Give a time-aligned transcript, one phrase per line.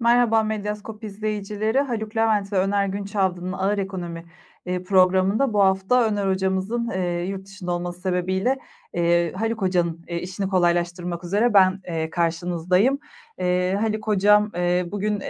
[0.00, 1.80] Merhaba Medyaskop izleyicileri.
[1.80, 4.24] Haluk Levent ve Öner Günçavlı'nın Ağır Ekonomi
[4.64, 6.90] programında bu hafta Öner hocamızın
[7.22, 8.58] yurt dışında olması sebebiyle
[9.34, 12.98] Haluk hocanın işini kolaylaştırmak üzere ben karşınızdayım.
[13.80, 14.52] Haluk hocam
[14.84, 15.20] bugün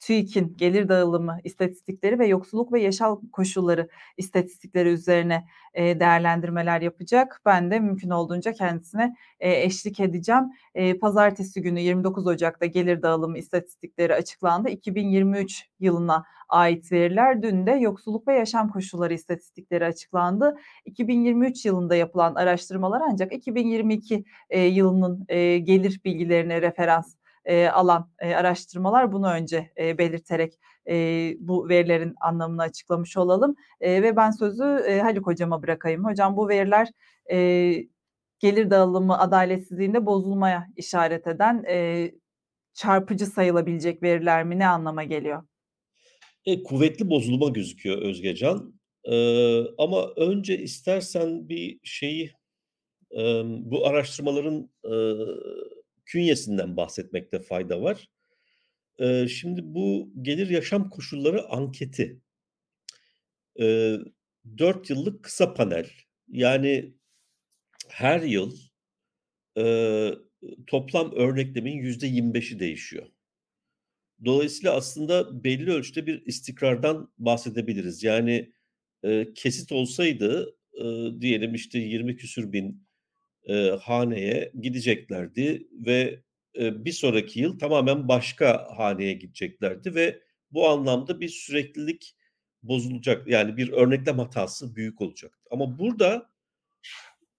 [0.00, 5.44] TÜİK'in gelir dağılımı istatistikleri ve yoksulluk ve yaşam koşulları istatistikleri üzerine
[5.76, 7.40] eee, değerlendirmeler yapacak.
[7.46, 10.44] Ben de mümkün olduğunca kendisine eee, eşlik edeceğim.
[10.74, 14.68] Eee, pazartesi günü 29 Ocak'ta gelir dağılımı istatistikleri açıklandı.
[14.68, 17.42] 2023 yılına ait veriler.
[17.42, 20.56] Dün de yoksulluk ve yaşam koşulları istatistikleri açıklandı.
[20.84, 27.14] 2023 yılında yapılan araştırmalar ancak 2022 eee, yılının eee, gelir bilgilerine referans
[27.48, 29.12] eee, alan eee, araştırmalar.
[29.12, 30.54] Bunu önce eee, belirterek
[30.86, 33.54] eee, bu verilerin anlamını açıklamış olalım.
[33.80, 36.04] Eee, ve ben sözü eee, Haluk hocama bırakayım.
[36.04, 36.88] Hocam bu veriler
[37.30, 37.88] eee,
[38.40, 42.14] gelir dağılımı adaletsizliğinde bozulmaya işaret eden eee,
[42.74, 44.58] çarpıcı sayılabilecek veriler mi?
[44.58, 45.42] Ne anlama geliyor?
[46.46, 48.74] E, kuvvetli bozulma gözüküyor Özgecan.
[49.06, 52.32] Eee, ama önce istersen bir şeyi,
[53.12, 55.40] emm, bu araştırmaların, ııı,
[56.06, 58.08] künyesinden bahsetmekte fayda var.
[59.00, 62.20] Eee, şimdi bu gelir yaşam koşulları anketi.
[63.58, 63.98] Eee,
[64.58, 65.86] 4 yıllık kısa panel.
[66.28, 66.94] Yani
[67.88, 68.56] her yıl,
[69.56, 70.14] eee,
[70.66, 73.06] toplam örneklemin %25'i değişiyor.
[74.24, 78.02] Dolayısıyla aslında belli ölçüde bir istikrardan bahsedebiliriz.
[78.04, 78.52] Yani,
[79.04, 82.85] eee, kesit olsaydı, ııı, diyelim, işte, 20 küsur bin,
[83.48, 86.20] eee, haneye gideceklerdi ve,
[86.54, 92.16] eee, bir sonraki yıl tamamen başka haneye gideceklerdi ve bu anlamda bir süreklilik
[92.62, 93.28] bozulacak.
[93.28, 95.48] Yani bir örneklem hatası büyük olacaktı.
[95.50, 96.30] Ama burada,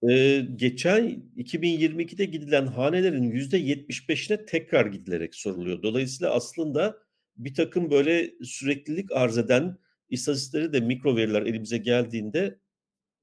[0.03, 5.83] eee, geçen 2022'de gidilen hanelerin %75'ine tekrar gidilerek soruluyor.
[5.83, 6.97] Dolayısıyla aslında
[7.37, 9.77] birtakım böyle süreklilik arz eden
[10.09, 12.59] istatistikleri de mikro veriler elimize geldiğinde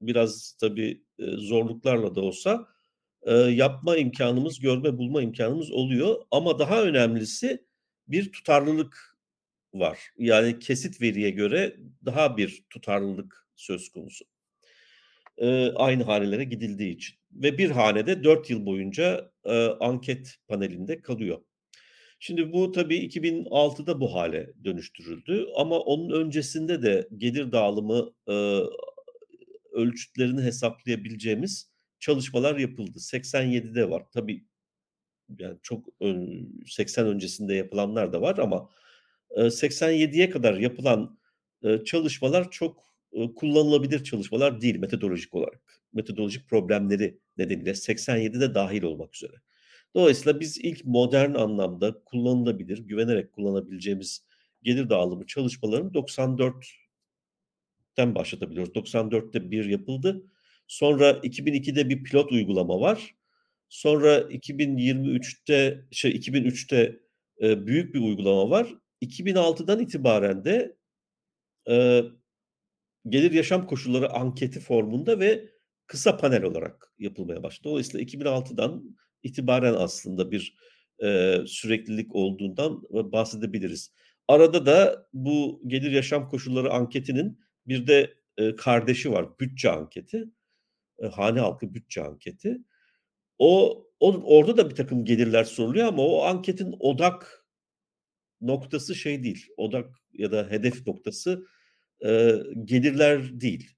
[0.01, 2.67] biraz tabii, zorluklarla da olsa,
[3.27, 6.15] eee, yapma imkânımız, görme, bulma imkânımız oluyor.
[6.31, 7.65] Ama daha önemlisi
[8.07, 9.17] bir tutarlılık
[9.73, 9.99] var.
[10.17, 14.25] Yani kesit veriye göre daha bir tutarlılık söz konusu.
[15.37, 21.01] Eee, aynı hanelere gidildiği için ve bir hane de 4 yıl boyunca, eee, anket panelinde
[21.01, 21.37] kalıyor.
[22.19, 28.69] Şimdi bu tabii 2006'da bu hâle dönüştürüldü ama onun öncesinde de gelir dağılımı, ııı,
[29.73, 31.71] ölçütlerini hesaplayabileceğimiz
[32.05, 32.99] çalışmalar yapıldı.
[32.99, 34.03] 87'de var.
[34.13, 34.45] Tabii,
[35.39, 38.69] yani çok ön 80 öncesinde yapılanlar da var ama,
[39.37, 41.19] eee, 87'ye kadar yapılan,
[41.63, 42.83] eee, çalışmalar çok,
[43.17, 45.81] ııı, kullanılabilir çalışmalar değil metodolojik olarak.
[45.93, 49.33] Metodolojik problemleri nedeniyle 87'de dâhil olmak üzere.
[49.95, 54.25] Dolayısıyla biz ilk modern anlamda kullanılabilir, güvenerek kullanabileceğimiz
[54.63, 58.75] gelir dağılımı çalışmalarını 94'ten başlatabiliyoruz.
[58.75, 60.23] 94'te bir yapıldı.
[60.67, 63.15] Sonra 2002'de bir pilot uygulama var.
[63.69, 66.99] Sonra 2023'te şey 2003'te,
[67.41, 68.75] eee, büyük bir uygulama var.
[69.01, 70.77] 2006'dan itibaren de,
[71.69, 72.05] eee,
[73.09, 75.49] gelir yaşam koşulları anketi formunda ve
[75.87, 77.69] kısa panel olarak yapılmaya başladı.
[77.69, 80.55] Dolayısıyla 2006'dan itibaren aslında bir,
[81.01, 83.91] eee, süreklilik olduğundan, bahsedebiliriz.
[84.27, 90.25] Arada da bu gelir yaşam koşulları anketinin bir de, eee, kardeşi var, bütçe anketi.
[91.01, 92.57] Eee, hane halkı bütçe anketi.
[93.39, 97.45] O on orada da birtakım gelirler soruluyor ama o anketin odak
[98.41, 101.45] noktası şey değil, odak ya da hedef noktası,
[102.03, 103.71] eee, gelirler değil.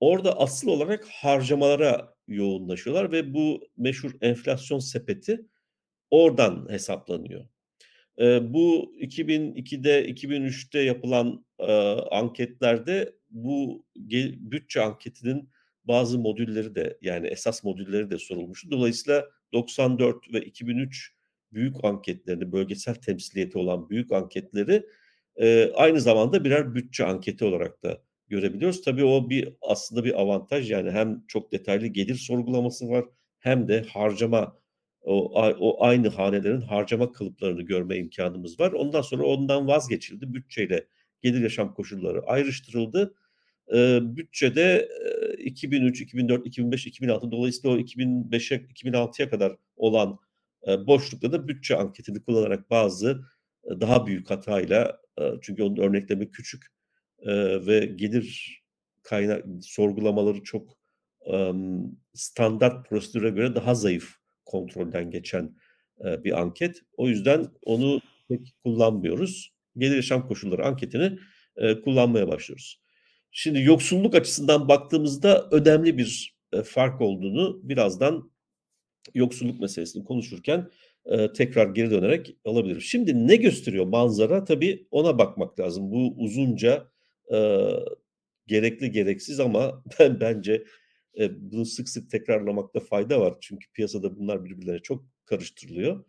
[0.00, 5.46] Orada asıl olarak harcamalara yoğunlaşıyorlar ve bu meşhur enflasyon sepeti
[6.10, 7.46] oradan hesaplanıyor.
[8.18, 13.86] Eee, bu 2002'de, 2003'te yapılan, eee, anketlerde bu
[14.52, 15.50] bütçe anketinin
[15.84, 18.70] bazı modülleri de yani esas modülleri de sorulmuştu.
[18.70, 21.12] Dolayısıyla 94 ve 2003
[21.52, 24.86] büyük anketlerini, bölgesel temsiliyeti olan büyük anketleri,
[25.38, 28.82] eee, aynı zamanda birer bütçe anketi olarak da görebiliyoruz.
[28.82, 33.04] Tabii o bir aslında bir avantaj yani hem çok detaylı gelir sorgulaması var
[33.38, 34.56] hem de harcama
[35.02, 38.72] o o aynı hanelerin harcama kalıplarını görme imkânımız var.
[38.72, 40.34] Ondan sonra ondan vazgeçildi.
[40.34, 40.86] Bütçeyle
[41.22, 43.14] gelir yaşam koşulları ayrıştırıldı.
[43.72, 44.88] Eee, bütçede,
[45.38, 50.18] eee, 2003, 2004, 2005, 2006 dolayısıyla o 2005'e 2006'ya kadar olan,
[50.66, 53.22] eee, boşlukta da bütçe anketini kullanarak bazı,
[53.70, 56.62] eee, daha büyük hatayla, eee, çünkü onun örneklemi küçük,
[57.26, 58.60] eee, ve gelir
[59.02, 60.78] kaynak sorgulamaları çok,
[61.26, 61.82] emm,
[62.14, 65.56] standart prosedüre göre daha zayıf kontrolden geçen,
[66.04, 66.82] eee, bir anket.
[66.96, 69.52] O yüzden onu pek kullanmıyoruz.
[69.78, 71.18] Gelir yaşam koşulları anketini,
[71.58, 72.81] eee, kullanmaya başlıyoruz.
[73.32, 78.32] Şimdi yoksulluk açısından baktığımızda önemli bir, eee, fark olduğunu birazdan
[79.14, 80.70] yoksulluk meselesini konuşurken,
[81.06, 82.80] eee, tekrar geri dönerek alabilirim.
[82.82, 84.44] Şimdi ne gösteriyor manzara?
[84.44, 85.92] Tabii ona bakmak lazım.
[85.92, 86.88] Bu uzunca,
[87.32, 87.80] eee,
[88.46, 90.64] gerekli gereksiz ama ben bence,
[91.30, 93.34] bunu sık sık tekrarlamakta fayda var.
[93.40, 96.04] Çünkü piyasada bunlar birbirlerine çok karıştırılıyor.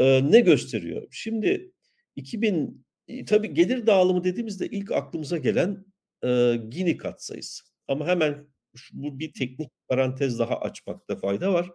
[0.00, 1.08] Ne gösteriyor?
[1.10, 1.72] Şimdi
[2.16, 5.84] 2000 iii, tabii gelir dağılımı dediğimizde ilk aklımıza gelen,
[6.24, 7.64] eee, Gini katsayısı.
[7.88, 8.46] Ama hemen
[8.92, 11.70] bu bir teknik parantez daha açmakta fayda var.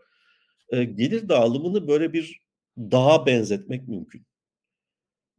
[0.74, 2.42] Eee, gelir dağılımını böyle bir
[2.80, 4.26] dağa benzetmek mümkün.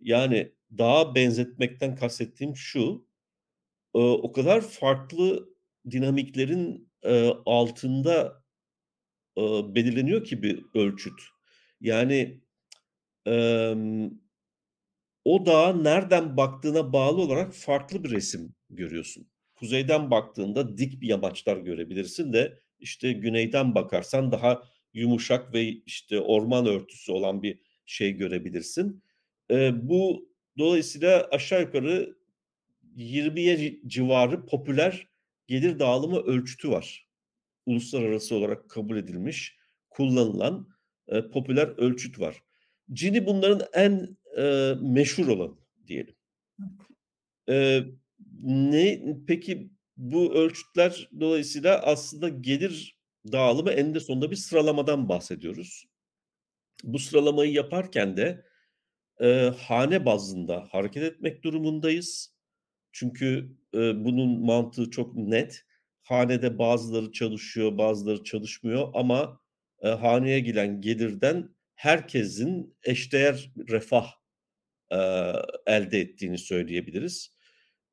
[0.01, 3.07] Yani dağa benzetmekten kastettiğim şu,
[3.97, 5.51] eee, o kadar farklı
[5.93, 8.43] dinamiklerin, eee, altında,
[9.37, 11.21] eee, belirleniyor ki bir ölçüt.
[11.81, 12.41] Yani,
[13.27, 14.11] emm,
[15.29, 19.29] o dağa nereden baktığına bağlı olarak farklı bir resim görüyorsun.
[19.55, 24.63] Kuzeyden baktığında dik bir yamaçlar görebilirsin de, işte, güneyden bakarsan daha
[24.95, 29.03] yumuşak ve, işte, orman örtüsü olan bir şey görebilirsin.
[29.51, 30.29] Eee, bu
[30.59, 32.17] dolayısıyla aşağı yukarı
[32.97, 35.09] 20'ye ci civarı popüler
[35.47, 37.09] gelir dağılımı ölçütü var.
[37.67, 39.57] Uluslararası olarak kabul edilmiş,
[39.91, 40.69] kullanılan,
[41.13, 42.37] eee, popüler ölçüt var.
[42.95, 45.55] Gini bunların en, eee, meşhur olanı
[45.89, 46.17] diyelim.
[47.49, 47.85] Eee,
[48.43, 52.99] ne peki bu ölçütler dolayısıyla aslında gelir
[53.33, 55.85] dağılımı eninde sonunda bir sıralamadan bahsediyoruz.
[56.85, 58.45] Bu sıralamayı yaparken de,
[59.21, 62.35] eee, hane bazında hareket etmek durumundayız.
[62.93, 65.65] Çünkü, eee, bunun mantığı çok net.
[66.03, 69.41] Hanede bazıları çalışıyor, bazıları çalışmıyor ama,
[69.85, 74.07] eee, haneye gelen gelirden herkesin eşdeğer refah,
[74.93, 75.35] eee,
[75.67, 77.35] elde ettiğini söyleyebiliriz.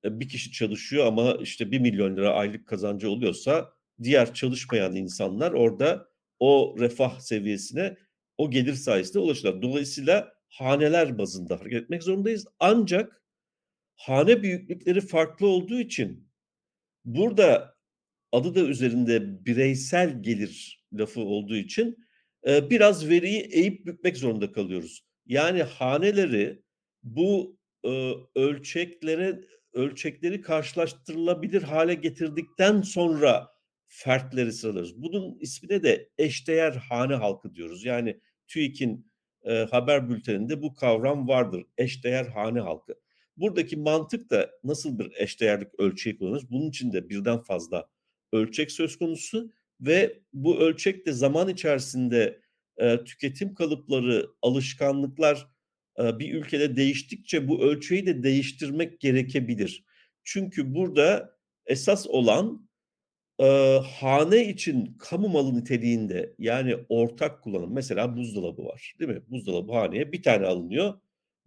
[0.06, 6.08] Eee, bir kişi çalışıyor ama, işte, ₺1.000.000 aylık kazancı oluyorsa diğer çalışmayan insanlar orada
[6.40, 7.98] o refah seviyesine
[8.38, 9.62] o gelir sayesinde ulaşırlar.
[9.62, 12.48] Dolayısıyla haneler bazında hareket etmek zorundayız.
[12.60, 13.24] Ancak
[13.96, 16.30] hane büyüklükleri farklı olduğu için
[17.06, 17.76] burada
[18.34, 21.98] adı da üzerinde bireysel gelir lafı olduğu için,
[22.48, 25.02] biraz veriyi eğip bükmek zorunda kalıyoruz.
[25.28, 26.64] Yani haneleri
[27.06, 27.58] bu,
[27.88, 29.42] ııı, ölçeklere
[29.74, 33.50] ölçekleri karşılaştırılabilir hâle getirdikten sonra
[33.88, 35.04] fertleri sıralıyoruz.
[35.04, 37.86] Bunun ismine de eşdeğer hane halkı diyoruz.
[37.86, 39.12] Yani TÜİK'in,
[39.46, 42.96] eee, haber bülteninde bu kavram vardır, eşdeğer hane halkı.
[43.38, 46.52] Buradaki mantık da nasıl bir eşdeğerlik ölçeği kullanıyoruz?
[46.52, 47.90] Bunun için de birden fazla
[48.34, 52.42] ölçek söz konusu ve bu ölçek de zaman içerisinde,
[52.80, 55.48] eee, tüketim kalıpları, alışkanlıklar,
[56.00, 59.84] bir ülkede değiştikçe bu ölçeği de değiştirmek gerekebilir.
[60.24, 62.70] Çünkü burada esas olan,
[63.40, 69.22] eee, hane için kamu malı niteliğinde, yani ortak kullanım, mesela buzdolabı var, değil mi?
[69.30, 70.94] Buzdolabı haneye 1 tane alınıyor.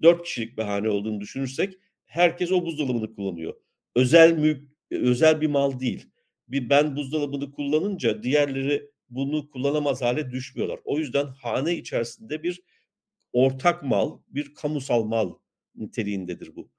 [0.03, 1.75] 4 kişilik bir hane olduğunu düşünürsek
[2.07, 3.55] herkes o buzdolabını kullanıyor.
[3.97, 6.07] Özel mülk, özel bir mal değil.
[6.49, 10.81] Bir ben buzdolabını kullanınca diğerleri bunu kullanamaz hâle düşmüyorlar.
[10.85, 12.61] O yüzden hane içerisinde bir
[13.33, 15.35] ortak mal, bir kamusal mal
[15.77, 16.71] niteliğindedir bu.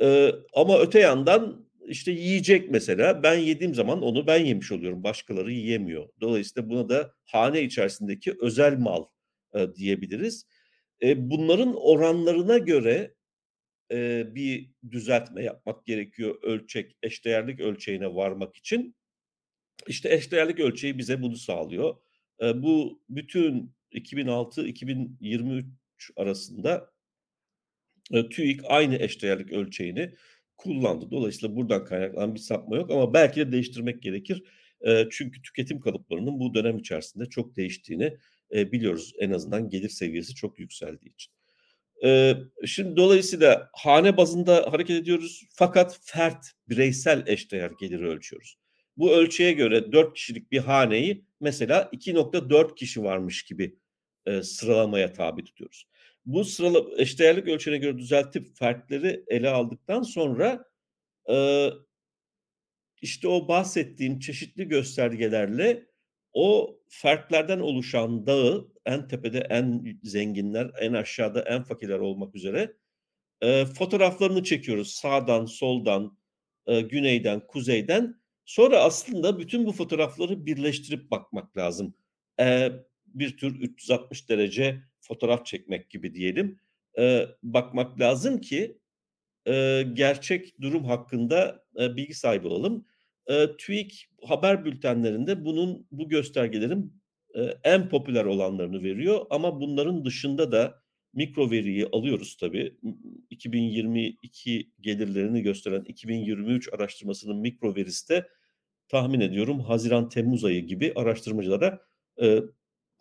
[0.00, 5.52] Eee, ama öte yandan, işte, yiyecek mesela, ben yediğim zaman onu ben yemiş oluyorum, başkaları
[5.52, 6.08] yiyemiyor.
[6.20, 9.04] Dolayısıyla buna da hane içerisindeki özel mal,
[9.56, 10.46] eee, diyebiliriz.
[11.02, 13.14] Eee, bunların oranlarına göre,
[13.92, 18.96] eee, bir düzeltme yapmak gerekiyor ölçek, eşdeğerlik ölçeğine varmak için.
[19.88, 21.96] İşte, eşdeğerlik ölçeği bize bunu sağlıyor.
[22.42, 26.90] Eee, bu bütün 2006-2023 arasında
[28.12, 30.14] eee, TÜİK aynı eşdeğerlik ölçeğini
[30.56, 31.10] kullandı.
[31.10, 34.42] Dolayısıyla buradan kaynaklanan bir sapma yok ama belki de değiştirmek gerekir.
[34.84, 38.16] Eee, çünkü tüketim kalıplarının bu dönem içerisinde çok değiştiğini,
[38.52, 39.12] eee, biliyoruz.
[39.18, 41.32] En azından gelir seviyesi çok yükseldiği için.
[42.66, 48.56] Şimdi dolayısıyla hane bazında hareket ediyoruz fakat fert, bireysel eşdeğer geliri ölçüyoruz.
[48.96, 53.76] Bu ölçeğe göre 4 kişilik bir haneyi mesela 2.4 kişi varmış gibi,
[54.26, 55.86] eee, sıralamaya tabi tutuyoruz.
[56.26, 60.64] Bu sırala eşdeğerlik ölçeğine göre düzeltip fertleri ele aldıktan sonra,
[61.28, 61.72] eee
[63.02, 65.86] işte, o bahsettiğim çeşitli göstergelerle
[66.32, 72.72] o fertlerden oluşan dağı en tepede en zenginler, en aşağıda en fakirler olmak üzere,
[73.42, 76.18] eee, fotoğraflarını çekiyoruz sağdan, soldan,
[76.68, 78.16] eee, güneyden, kuzeyden.
[78.46, 81.94] Sonra aslında bütün bu fotoğrafları birleştirip bakmak lazım.
[82.40, 82.72] Eee,
[83.14, 86.58] bir tür 360 derece fotoğraf çekmek gibi diyelim.
[86.98, 88.78] eee, bakmak lazım ki,
[89.46, 92.86] eee, gerçek durum hakkında, eee, bilgi sahibi olalım.
[93.28, 96.94] Eee, TÜİK haber bültenlerinde bunun bu göstergelerin,
[97.36, 100.82] eee, en popüler olanlarını veriyor ama bunların dışında da
[101.14, 102.76] mikro veriyi alıyoruz tabii.
[102.82, 102.94] M
[103.30, 108.28] 2022 gelirlerini gösteren 2023 araştırmasının mikro verisi de
[108.88, 111.80] tahmin ediyorum haziran-temmuz ayı gibi araştırmacılara,
[112.20, 112.42] eee,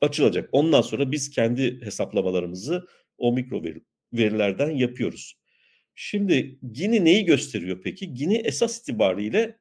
[0.02, 0.50] açılacak.
[0.52, 3.82] Ondan sonra biz kendi hesaplamalarımızı o mikro veri
[4.14, 5.36] verilerden yapıyoruz.
[5.96, 8.14] Şimdi Gini neyi gösteriyor peki?
[8.14, 9.58] Gini esas itibariyle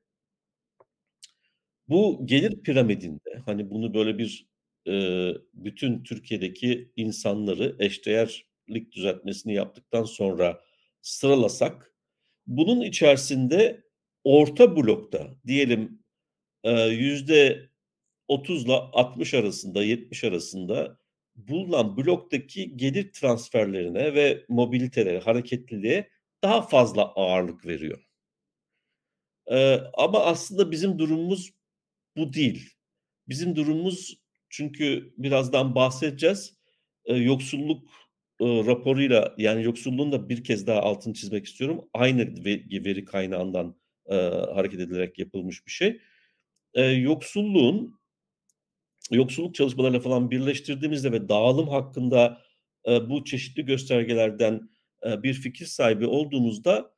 [1.88, 4.46] bu gelir piramidinde, hani, bunu böyle bir,
[4.86, 10.60] eee, bütün Türkiye'deki insanları eşdeğerlik düzeltmesini yaptıktan sonra
[11.02, 11.92] sıralasak,
[12.46, 13.84] bunun içerisinde
[14.24, 16.02] orta blokta diyelim,
[18.30, 20.98] eee, %30'la 60 arasında, 70 arasında
[21.36, 26.10] bulunan bloktaki gelir transferlerine ve mobilitelere, hareketliliğe
[26.42, 28.06] daha fazla ağırlık veriyor.
[29.50, 31.50] Eee, ama aslında bizim durumumuz
[32.16, 32.70] bu değil.
[33.28, 34.18] Bizim durumumuz
[34.50, 36.54] çünkü birazdan bahsedeceğiz,
[37.08, 37.88] eee, yoksulluk,
[38.42, 43.76] ııı, raporuyla, yani, yoksulluğun da bir kez daha altını çizmek istiyorum, aynı ve veri kaynağından,
[44.10, 44.16] eee,
[44.54, 46.00] hareket edilerek yapılmış bir şey.
[46.76, 47.99] Eee, yoksulluğun
[49.12, 52.38] yoksulluk çalışmalarıyla falan birleştirdiğimizde ve dağılım hakkında,
[52.86, 54.60] eee, bu çeşitli göstergelerden,
[55.06, 56.92] eee, bir fikir sahibi olduğumuzda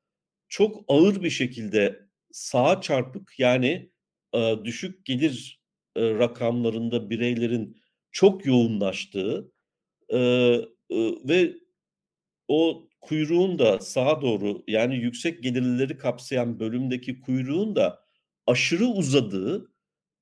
[0.49, 2.00] çok ağır bir şekilde
[2.33, 3.90] sağa çarpık, yani,
[4.35, 5.61] eee, düşük gelir,
[5.97, 7.78] eee, rakamlarında bireylerin
[8.12, 9.52] çok yoğunlaştığı,
[10.12, 11.54] eee, ııı, ve
[12.49, 18.00] o kuyruğun da sağa doğru, yani, yüksek gelirlileri kapsayan bölümdeki kuyruğun da
[18.47, 19.73] aşırı uzadığı,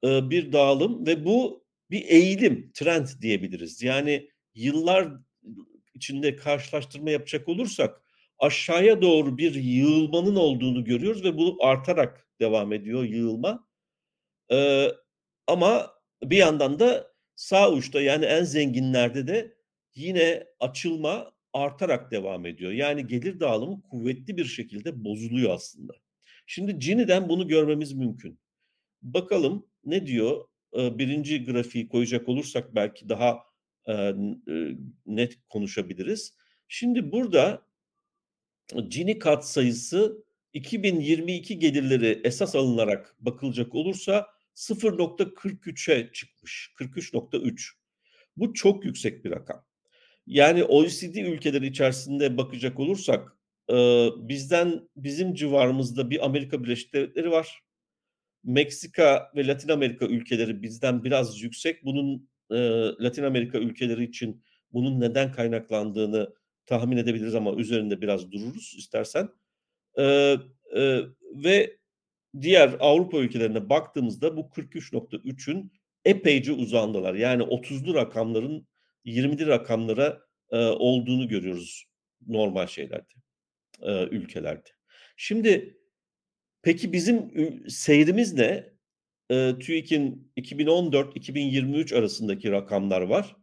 [0.05, 3.83] eee, bir dağılım ve bu bir eğilim, trend diyebiliriz.
[3.83, 5.09] Yani, yıllar
[5.95, 8.03] içinde karşılaştırma yapacak olursak
[8.39, 13.67] aşağıya doğru bir yığılmanın olduğunu görüyoruz ve bu artarak devam ediyor yığılma.
[14.51, 14.93] Eee,
[15.47, 15.91] ama
[16.25, 19.55] bir yandan da sağ uçta, yani, en zenginlerde de
[19.95, 22.73] yine açılma artarak devam ediyor.
[22.73, 25.93] Yani, gelir dağılımı kuvvetli bir şekilde bozuluyor aslında.
[26.47, 28.41] Şimdi Gini'den bunu görmemiz mümkün.
[29.03, 30.45] Bakalım ne diyor?
[30.73, 33.39] Eee, 1'inci grafiği koyacak olursak belki daha,
[35.07, 36.35] net konuşabiliriz.
[36.69, 37.63] Şimdi burada
[38.89, 47.73] Gini katsayısı 2022 gelirleri esas alınarak bakılacak olursa 0.43'e çıkmış, 43.3.
[48.37, 49.65] Bu çok yüksek bir rakam.
[50.27, 53.37] Yani, OECD ülkeleri içerisinde bakacak olursak,
[54.29, 57.61] bizden bizim civarımızda bir Amerika Birleşik Devletleri var.
[58.45, 61.85] Meksika ve Latin Amerika ülkeleri bizden biraz yüksek.
[61.85, 64.43] Bunun, eee, Latin Amerika ülkeleri için
[64.73, 66.35] bunun neden kaynaklandığını
[66.67, 69.29] tahmin edebiliriz ama üzerinde biraz dururuz istersen.
[69.99, 70.39] Eee,
[70.77, 71.03] eee,
[71.45, 71.79] ve
[72.43, 75.73] diğer Avrupa ülkelerine baktığımızda bu 43.3'ün
[76.05, 77.15] epeyce uzağındalar.
[77.15, 78.69] Yani 30'lu rakamların
[79.05, 80.21] 20'li rakamlara,
[80.53, 81.85] eee, olduğunu görüyoruz
[82.29, 83.13] normal şeylerde,
[83.83, 84.71] eee, ülkelerde.
[85.17, 85.80] Şimdi
[86.63, 87.31] peki bizim
[87.71, 88.71] seyrimiz ne?
[89.31, 93.37] Eee, TÜİK'in 2014-2023 arasındaki rakamlar var.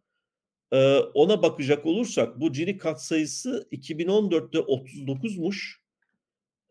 [0.73, 5.81] Eee, ona bakacak olursak bu Gini katsayısı 2014'te 39'muş,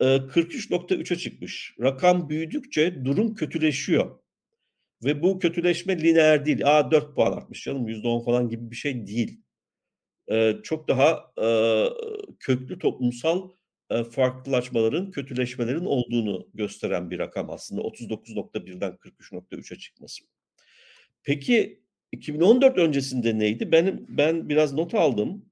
[0.02, 1.74] eee, 43.3'e çıkmış.
[1.82, 4.18] Rakam büyüdükçe durum kötüleşiyor
[5.04, 6.78] ve bu kötüleşme lineer değil.
[6.78, 9.40] A, 4 puan artmış canım, %10 falan gibi bir şey değil.
[10.30, 11.88] Eee, çok daha, eee,
[12.40, 13.50] köklü toplumsal,
[14.10, 20.24] farklılaşmaların, kötüleşmelerin olduğunu gösteren bir rakam aslında 39.1'den 43.3'e çıkması.
[21.22, 21.80] Peki
[22.12, 23.72] 2014 öncesinde neydi?
[23.72, 25.44] Benim ben biraz not aldım.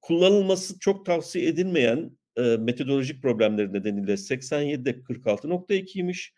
[0.00, 6.34] Kullanılması çok tavsiye edilmeyen, eee, metodolojik problemleri nedeniyle 87'de 46.2'ymiş.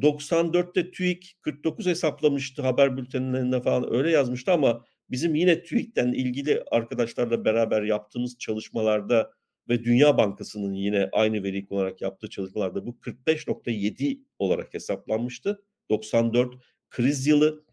[0.00, 7.44] 94'te TÜİK 49 hesaplamıştı, haber bültenlerinde falan öyle yazmıştı ama bizim yine TÜİK'ten ilgili arkadaşlarla
[7.44, 9.32] beraber yaptığımız çalışmalarda
[9.72, 15.62] ve Dünya Bankası'nın yine aynı veriyi kullanarak yaptığı çalışmalarda bu 45.7 olarak hesaplanmıştı.
[15.90, 16.54] 94
[16.90, 17.64] kriz yılı,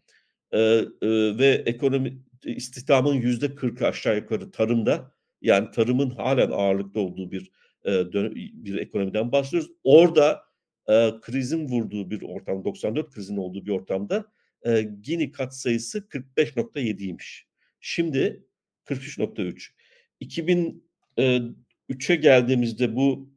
[0.54, 5.12] eee, ııı, ve ekonomi istihdamın %40'ı aşağı yukarı tarımda.
[5.42, 7.50] Yani, tarımın hâlen ağırlıkta olduğu bir,
[7.86, 9.70] dö bir ekonomiden bahsediyoruz.
[9.84, 10.42] Orada,
[10.88, 14.24] eee, krizin vurduğu bir ortam, 94 krizinin olduğu bir ortamda,
[14.66, 17.46] eee, Gini katsayısı 45.7'ymiş.
[17.80, 18.44] Şimdi
[18.84, 19.74] 43.3.
[20.20, 20.84] 2000
[21.18, 21.42] eee,
[21.90, 23.30] 3'e geldiğimizde bu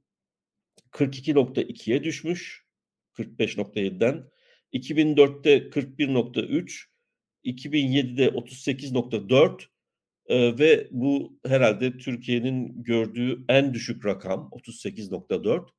[0.91, 2.65] 42.2'ye düşmüş
[3.13, 4.31] 45.7'den.
[4.73, 6.85] 2004'te 41.3,
[7.45, 9.69] 2007'de 38.4,
[10.29, 15.69] Eee, ve bu herhâlde Türkiye'nin gördüğü en düşük rakam 38.4.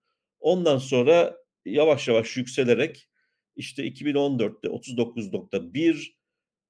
[0.40, 3.08] Ondan sonra yavaş yavaş yükselerek,
[3.56, 6.16] işte, 2014'te 39.1,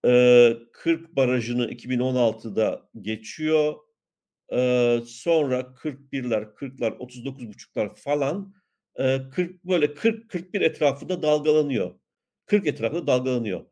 [0.05, 3.75] eee, 40 barajını 2016'da geçiyor.
[4.53, 8.55] Eee, sonra 41'ler, 40'lar, 39.5'lar falan,
[8.99, 11.95] eee, 40 böyle 40-41 etrafında dalgalanıyor.
[12.47, 13.67] 40 etrafında dalgalanıyor.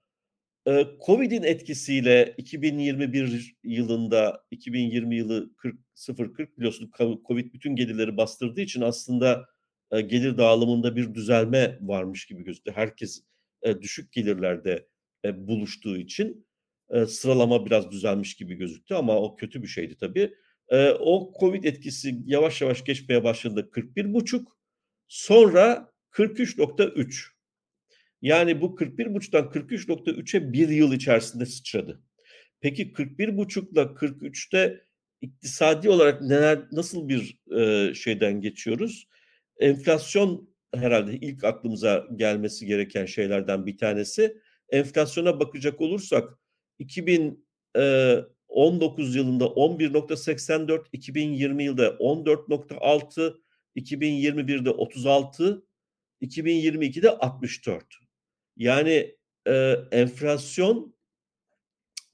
[0.67, 8.81] Eee, COVID'in etkisiyle 2021 yılında, 2020 yılı 40-0-40 biliyorsun kav COVID bütün gelirleri bastırdığı için
[8.83, 9.47] aslında,
[9.95, 12.73] eee, gelir dağılımında bir düzelme varmış gibi gözüktü.
[12.76, 13.23] Herkes,
[13.67, 14.88] eee, düşük gelirlerde,
[15.25, 16.47] eee, buluştuğu için,
[16.95, 20.35] eee, sıralama biraz düzelmiş gibi gözüktü ama o kötü bir şeydi tabii.
[20.73, 24.49] Eee, o COVID etkisi yavaş yavaş geçmeye başladığında 41.5
[25.09, 27.33] sonra 43.3.
[28.23, 32.02] Yani bu 41.5'tan 43.3'e 1 yıl içerisinde sıçradı.
[32.61, 34.85] Peki 41.5'la 43'te
[35.21, 39.09] iktisadi olarak neler nasıl bir, eee, şeyden geçiyoruz?
[39.61, 44.38] Enflasyon herhâlde ilk aklımıza gelmesi gereken şeylerden bir tanesi.
[44.71, 46.31] Enflasyona bakacak olursak
[46.79, 53.40] 2000 eee, 19 yılında 11.84, 2020 yılında 14.6,
[53.76, 55.66] 2021'de 36,
[56.23, 57.85] 2022'de 64.
[58.56, 59.14] Yani,
[59.47, 60.94] eee, enflasyon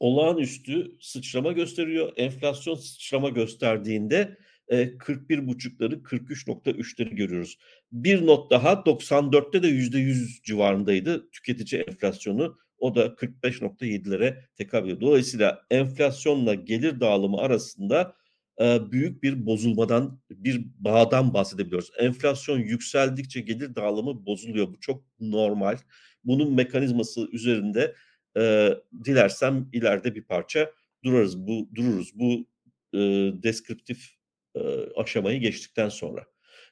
[0.00, 2.12] olağanüstü sıçrama gösteriyor.
[2.16, 4.38] Enflasyon sıçrama gösterdiğinde,
[4.70, 7.58] eee, 41.5'ları 43.3'leri görüyoruz.
[7.92, 12.58] Bir not daha 94'te de %100 civarındaydı tüketici enflasyonu.
[12.78, 15.00] O da 45.7'lere tekabül ediyor.
[15.00, 18.16] Dolayısıyla enflasyonla gelir dağılımı arasında,
[18.60, 21.90] eee, büyük bir bozulmadan, bir bağdan bahsedebiliyoruz.
[21.98, 24.68] Enflasyon yükseldikçe gelir dağılımı bozuluyor.
[24.68, 25.76] Bu çok normal.
[26.24, 27.94] Bunun mekanizması üzerinde,
[28.36, 30.70] eee, dilersem ileride bir parça
[31.04, 31.38] durarız.
[31.46, 32.12] Bu dururuz.
[32.18, 32.46] Bu,
[32.94, 34.10] ııı, deskriptif,
[34.56, 36.24] eee, aşamayı geçtikten sonra.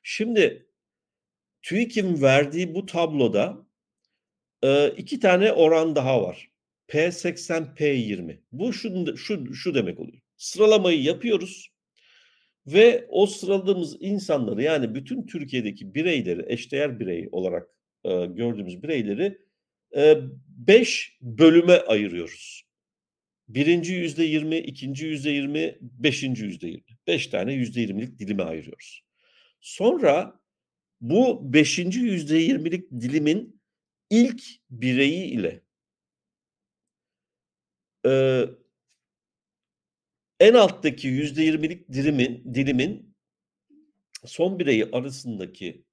[0.03, 0.67] Şimdi
[1.63, 3.66] TÜİK'in verdiği bu tabloda,
[4.67, 6.51] eee, 2 tane oran daha var.
[6.89, 8.41] P80, P20.
[8.53, 10.19] Bu şunu şu şu demek oluyor.
[10.39, 11.69] Sıralamayı yapıyoruz
[12.69, 17.69] ve o sıraladığımız insanları, yani bütün Türkiye'deki bireyleri, eşdeğer birey olarak,
[18.07, 19.39] eee, gördüğümüz bireyleri,
[19.97, 22.65] eee, 5 bölüme ayırıyoruz.
[23.51, 26.97] 1'inci %20, 2'nci %20, 5'inci %20.
[27.09, 29.03] 5 tane %20'lik dilime ayırıyoruz.
[29.63, 30.41] Sonra
[31.03, 33.56] bu 5'inci %20'lik dilimin
[34.11, 35.63] ilk bireyi ile
[38.05, 38.57] eee
[40.41, 43.15] en alttaki %20'lik dilimin dilimin
[44.25, 45.85] son bireyi arasındaki,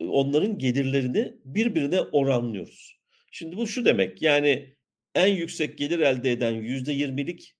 [0.00, 3.00] onların gelirlerini birbirine oranlıyoruz.
[3.32, 4.76] Şimdi bu şu demek, yani
[5.14, 7.54] en yüksek gelir elde eden %20'lik,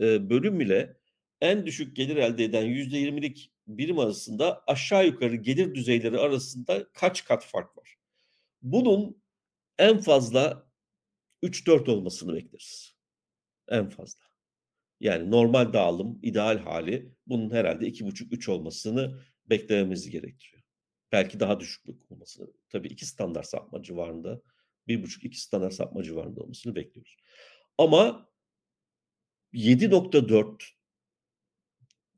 [0.00, 0.96] eee, bölüm ile
[1.40, 7.44] en düşük gelir elde eden %20'lik birim arasında aşağı yukarı gelir düzeyleri arasında kaç kat
[7.46, 7.96] fark var?
[8.62, 9.22] Bunun
[9.78, 10.68] en fazla
[11.42, 12.94] 3-4 olmasını bekleriz.
[13.68, 14.20] En fazla.
[15.00, 20.62] Yani normal dağılım, ideal hâli bunun herhâlde 2,5-3 olmasını beklememiz gerektiriyor.
[21.12, 22.52] Belki daha düşük olmasını.
[22.68, 24.42] Tabii 2 standart sapma civarında,
[24.88, 27.16] 1,5-2 standart sapma civarında olmasını bekliyoruz.
[27.78, 28.28] Ama
[29.52, 30.78] 7.4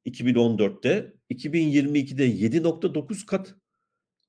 [0.06, 3.54] 2014'te, 2022'de 7.9 kat,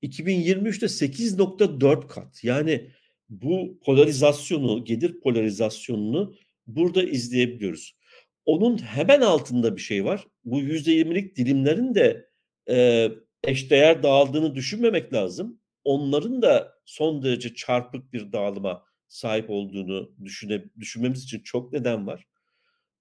[0.04, 2.44] 2023'te 8.4 kat.
[2.44, 2.92] Yani
[3.32, 6.36] bu polarizasyonu, gelir polarizasyonunu
[6.68, 7.98] burada izleyebiliyoruz.
[8.46, 10.28] Onun hemen altında bir şey var.
[10.46, 12.30] Bu %20'lik dilimlerin de,
[12.70, 13.14] eee,
[13.46, 15.60] eşdeğer dağıldığını düşünmemek lazım.
[15.86, 22.26] Onların da son derece çarpık bir dağılıma sahip olduğunu düşüne düşünmemiz için çok neden var.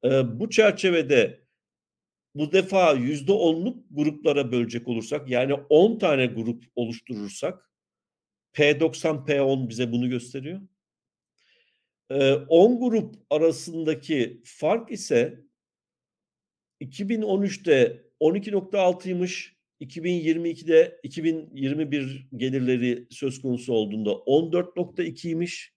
[0.05, 1.41] Eee, bu çerçevede
[2.37, 7.70] bu defa %10'luk gruplara bölecek olursak, yani 10 tane grup oluşturursak
[8.55, 10.61] P90, P10 bize bunu gösteriyor.
[12.11, 15.41] Eee, 10 grup arasındaki fark ise
[16.81, 25.73] 2013'te 12.6'ymış, 2022'de 2021 gelirleri söz konusu olduğunda 14.2'ymiş,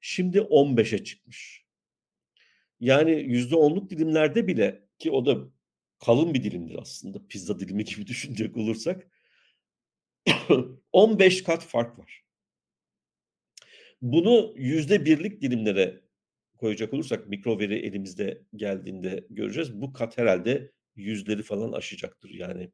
[0.00, 1.64] şimdi 15'e çıkmış.
[2.80, 5.38] Yani %10'luk dilimlerde bile ki o da
[5.98, 9.10] kalın bir dilimdir aslında pizza dilimi gibi düşünecek olursak
[10.92, 12.22] 15 kat fark var.
[14.02, 16.00] Bunu %1'lik dilimlere
[16.58, 19.80] koyacak olursak mikro veri elimizde geldiğinde göreceğiz.
[19.80, 22.30] Bu kat herhâlde yüzleri falan aşacaktır.
[22.30, 22.70] Yani,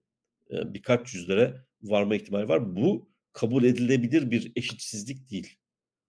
[0.51, 2.77] eee, birkaç yüzlere varma ihtimali var.
[2.77, 5.57] Bu kabul edilebilir bir eşitsizlik değil.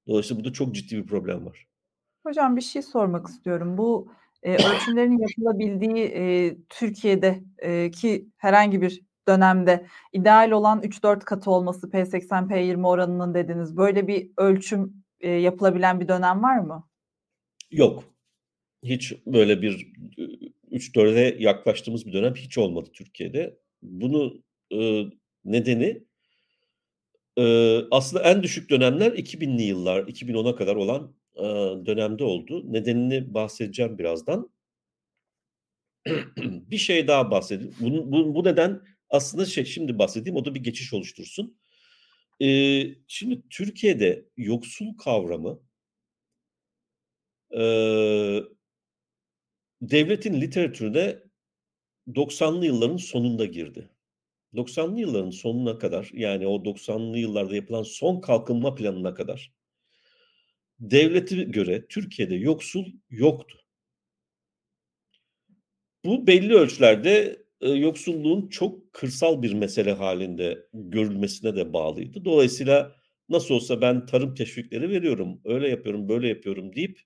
[0.07, 1.67] Dolayısıyla burada çok ciddi bir problem var.
[2.23, 3.77] Hocam bir şey sormak istiyorum.
[3.77, 4.11] Bu,
[4.45, 11.89] eee, ölçümlerin yapılabildiği, eee, Türkiye'de eee, ki herhangi bir dönemde ideal olan 3-4 katı olması
[11.89, 13.77] P80-P20 oranının dediniz.
[13.77, 16.87] Böyle bir ölçüm, eee, yapılabilen bir dönem var mı?
[17.71, 18.03] Yok.
[18.83, 20.29] Hiç böyle bir, ııı,
[20.71, 23.57] 3-4'e yaklaştığımız bir dönem hiç olmadı Türkiye'de.
[23.81, 25.11] Bunu, ııı,
[25.45, 26.03] nedeni
[27.37, 32.73] Iıı, aslında en düşük dönemler 2000'li yıllar, 2010'a kadar olan, ııı, dönemde oldu.
[32.73, 34.49] Nedenini bahsedeceğim birazdan.
[36.71, 37.75] Bir şey daha bahsedeyim.
[37.79, 41.57] Bunun bu bu neden aslında şey, şimdi bahsedeyim, o da bir geçiş oluştursun.
[42.39, 45.59] Eee, şimdi Türkiye'de yoksul kavramı
[47.53, 48.55] ııı
[49.81, 51.17] devletin literatürüne
[52.15, 53.89] 90'lı yılların sonunda girdi.
[54.55, 59.51] 90'lı yılların sonuna kadar, yani o 90'lı yıllarda yapılan son kalkınma planına kadar
[60.79, 63.57] devlete göre Türkiye'de yoksul yoktu.
[66.05, 72.25] Bu belli ölçülerde, yoksulluğun çok kırsal bir mesele hâlinde görülmesine de bağlıydı.
[72.25, 72.95] Dolayısıyla
[73.29, 76.99] nasıl olsa ben tarım teşvikleri veriyorum, öyle yapıyorum, böyle yapıyorum deyip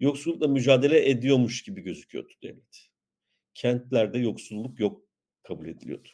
[0.00, 2.88] yoksullukla mücadele ediyormuş gibi gözüküyordu devlet.
[3.54, 5.02] Kentlerde yoksulluk yok
[5.42, 6.08] kabul ediliyordu.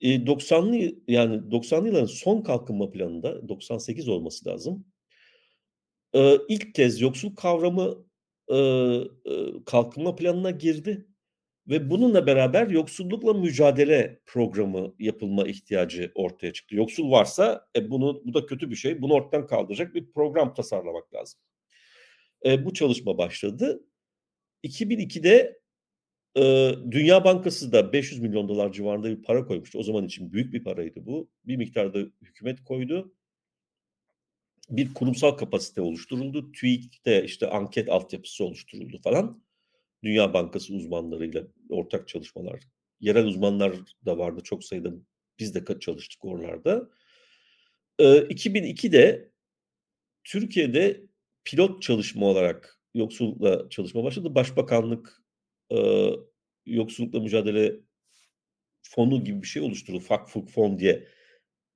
[0.00, 4.86] Eee, 90'lı y yani 90'lı yılların son kalkınma planında, 98 olması lazım.
[6.48, 8.06] İlk kez yoksul kavramı,
[9.66, 11.07] kalkınma planına girdi
[11.68, 16.76] ve bununla beraber yoksullukla mücadele programı yapılma ihtiyacı ortaya çıktı.
[16.76, 19.02] Yoksul varsa, e, bunu bu da kötü bir şey.
[19.02, 21.40] Bunu ortadan kaldıracak bir program tasarlamak lazım.
[22.44, 23.84] Eee, bu çalışma başladı.
[24.64, 25.60] 2002'de,
[26.38, 29.78] ııı, Dünya Bankası da $500.000.000 civarında bir para koymuştu.
[29.78, 31.30] O zaman için büyük bir paraydı bu.
[31.44, 33.14] Bir miktar da hükümet koydu.
[34.70, 36.52] Bir kurumsal kapasite oluşturuldu.
[36.52, 39.42] TÜİK'te, işte, anket altyapısı oluşturuldu falan.
[40.04, 42.60] Dünya Bankası uzmanlarıyla ortak çalışmalar.
[43.00, 44.92] Yerel uzmanlar da vardı çok sayıda.
[45.38, 46.90] Biz de çalıştık oralarda.
[48.00, 49.32] Iıı, 2002'de
[50.24, 51.06] Türkiye'de
[51.44, 54.34] pilot çalışma olarak yoksullukla çalışma başladı.
[54.34, 55.22] Başbakanlık,
[55.72, 56.28] ııı,
[56.66, 57.76] Yoksullukla Mücadele
[58.82, 60.04] Fonu gibi bir şey oluşturuldu.
[60.10, 61.08] Vakfı-Fon diye,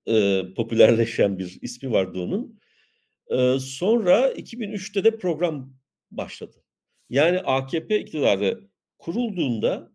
[0.08, 2.60] ııı, popülerleşen bir ismi vardı onun.
[3.30, 5.74] Iıı, sonra 2003'te de program
[6.10, 6.61] başladı.
[7.12, 9.92] Yani AKP iktidarı kurulduğunda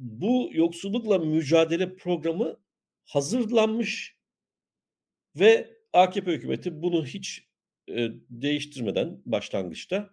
[0.00, 2.56] bu yoksullukla mücadele programı
[3.06, 4.16] hazırlanmış
[5.36, 7.48] ve AKP hükümeti bunu hiç,
[7.88, 10.10] eee, değiştirmeden başlangıçta,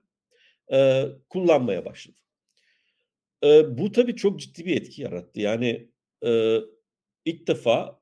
[0.71, 2.17] eee, kullanmaya başladı.
[3.43, 5.41] Eee, bu tabii çok ciddi bir etki yarattı.
[5.41, 5.89] Yani,
[6.25, 6.69] ııı,
[7.25, 8.01] ilk defa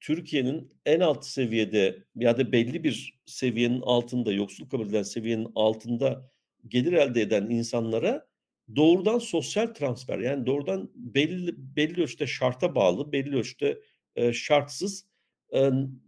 [0.00, 6.32] Türkiye'nin en alt seviyede ya da belli bir seviyenin altında, yoksulluk kabul edilen seviyenin altında
[6.68, 8.28] gelir elde eden insanlara
[8.76, 13.80] doğrudan sosyal transfer, yani doğrudan belli belli ölçüde şarta bağlı, belli ölçüde,
[14.16, 15.06] eee, şartsız,
[15.54, 16.02] ımm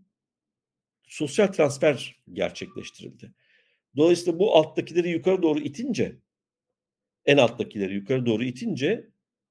[1.09, 3.33] sosyal transfer gerçekleştirildi.
[3.97, 6.19] Dolayısıyla bu alttakileri yukarı doğru itince
[7.27, 9.11] en alttakileri yukarı doğru itince,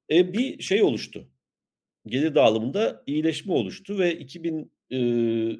[0.09, 1.29] eee, bir şey oluştu.
[2.07, 5.59] Gelir dağılımında iyileşme oluştu ve 2000, ııı,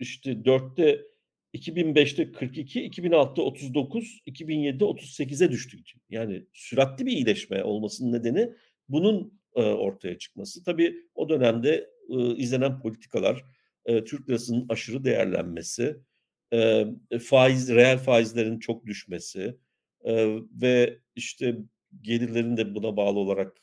[0.00, 1.02] işte 4'te
[1.54, 5.78] 2005'te 42, 2006'da 39, 2007'de 38'e düştü.
[6.10, 8.50] Yani süratli bir iyileşme olmasının nedeni
[8.88, 10.64] bunun, ııı, ortaya çıkması.
[10.64, 13.44] Tabii o dönemde, ııı, izlenen politikalar,
[13.88, 15.96] eee, Türk lirasının aşırı değerlenmesi,
[16.52, 16.86] eee,
[17.22, 19.56] faiz reel faizlerin çok düşmesi,
[20.04, 21.56] eee, ve işte
[22.02, 23.56] gelirlerin de buna bağlı olarak,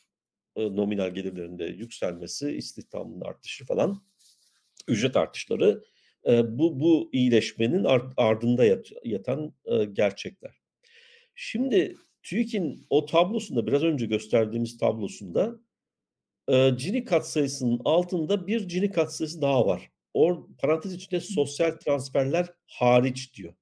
[0.59, 4.03] ııı, nominal gelirlerin de yükselmesi, istihdamın artışı falan,
[4.87, 5.83] ücret artışları,
[6.29, 7.85] bu bu iyileşmenin
[8.17, 9.53] ardında yat yatan,
[9.93, 10.59] gerçekler.
[11.35, 15.59] Şimdi TÜİK'in o tablosunda, biraz önce gösterdiğimiz tablosunda,
[16.77, 19.91] Gini katsayısının altında bir Gini katsayısı daha var.
[20.13, 23.53] Or parantez içinde sosyal transferler hariç diyor.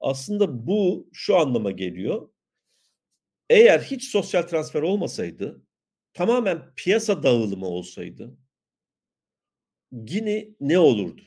[0.00, 2.28] Aslında bu şu anlama geliyor:
[3.50, 5.62] Eğer hiç sosyal transfer olmasaydı,
[6.12, 8.36] tamamen piyasa dağılımı olsaydı
[10.04, 11.22] Gini ne olurdu?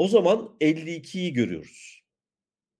[0.00, 2.02] O zaman 52'yi görüyoruz.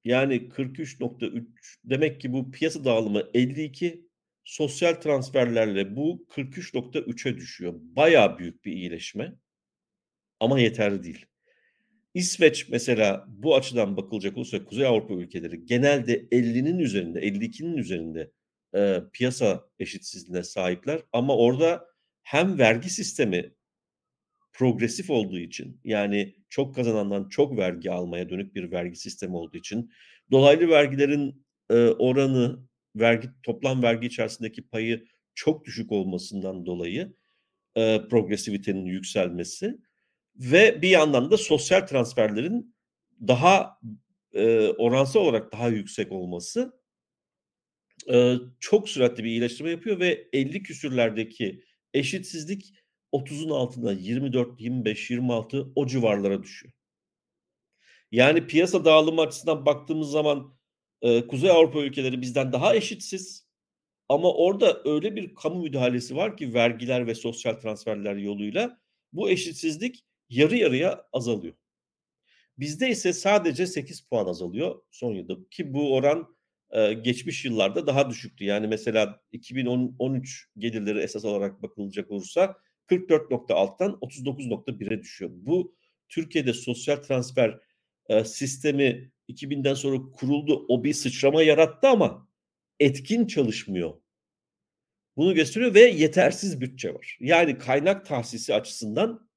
[0.04, 1.44] Yani 43.3
[1.84, 4.08] demek ki bu piyasa dağılımı 52,
[4.44, 7.74] sosyal transferlerle bu 43.3'e düşüyor.
[7.76, 9.34] Bayağı büyük bir iyileşme
[10.40, 11.26] ama yeterli değil.
[12.14, 18.30] İsveç mesela bu açıdan bakılacak olursa Kuzey Avrupa ülkeleri genelde 50'nin üzerinde, 52'nin üzerinde,
[18.74, 21.86] eee, piyasa eşitsizliğine sahipler ama orada
[22.22, 23.54] hem vergi sistemi
[24.60, 29.90] progresif olduğu için, yani çok kazanandan çok vergi almaya dönük bir vergi sistemi olduğu için,
[30.30, 32.60] dolaylı vergilerin, eee, oranı
[32.96, 37.14] vergi toplam vergi içerisindeki payı çok düşük olmasından dolayı,
[37.76, 39.78] eee, progresivitenin yükselmesi
[40.36, 42.76] ve bir yandan da sosyal transferlerin
[43.28, 43.78] daha,
[44.34, 46.72] eee, oransal olarak daha yüksek olması
[48.08, 51.62] eee, çok süratli bir iyileştirme yapıyor ve 50 küsurlerdeki
[51.94, 52.72] eşitsizlik
[53.12, 56.72] 30'un altına 24, 25, 26 o civarlara düşüyor.
[58.12, 60.54] Yani piyasa dağılımı açısından baktığımız zaman,
[61.02, 63.46] eee, Kuzey Avrupa ülkeleri bizden daha eşitsiz
[64.08, 68.80] ama orada öyle bir kamu müdahalesi var ki vergiler ve sosyal transferler yoluyla
[69.14, 71.54] bu eşitsizlik yarı yarıya azalıyor.
[72.58, 76.36] Bizde ise sadece 8 puan azalıyor son yılda ki bu oran,
[76.74, 78.44] eee, geçmiş yıllarda daha düşüktü.
[78.44, 82.56] Yani mesela 2010 13 gelirleri esas alarak bakılacak olursa
[82.90, 85.30] 44.6'dan 39.1'e düşüyor.
[85.34, 85.74] Bu
[86.08, 87.58] Türkiye'de sosyal transfer,
[88.10, 90.66] eee, sistemi 2000'den sonra kuruldu.
[90.68, 92.28] O bir sıçrama yarattı ama
[92.80, 93.94] etkin çalışmıyor.
[95.16, 97.16] Bunu gösteriyor ve yetersiz bütçe var.
[97.20, 99.28] Yani kaynak tahsisi açısından,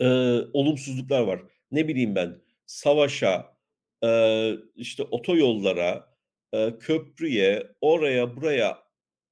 [0.00, 1.40] eee, olumsuzluklar var.
[1.70, 3.56] Ne bileyim ben, savaşa,
[4.02, 6.14] eee, işte otoyollara,
[6.54, 8.78] eee, köprüye, oraya buraya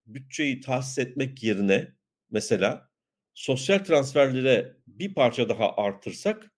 [0.07, 1.89] bütçeyi tahsis etmek yerine
[2.31, 2.91] mesela
[3.35, 6.53] sosyal transferlere bir parça daha artırsak,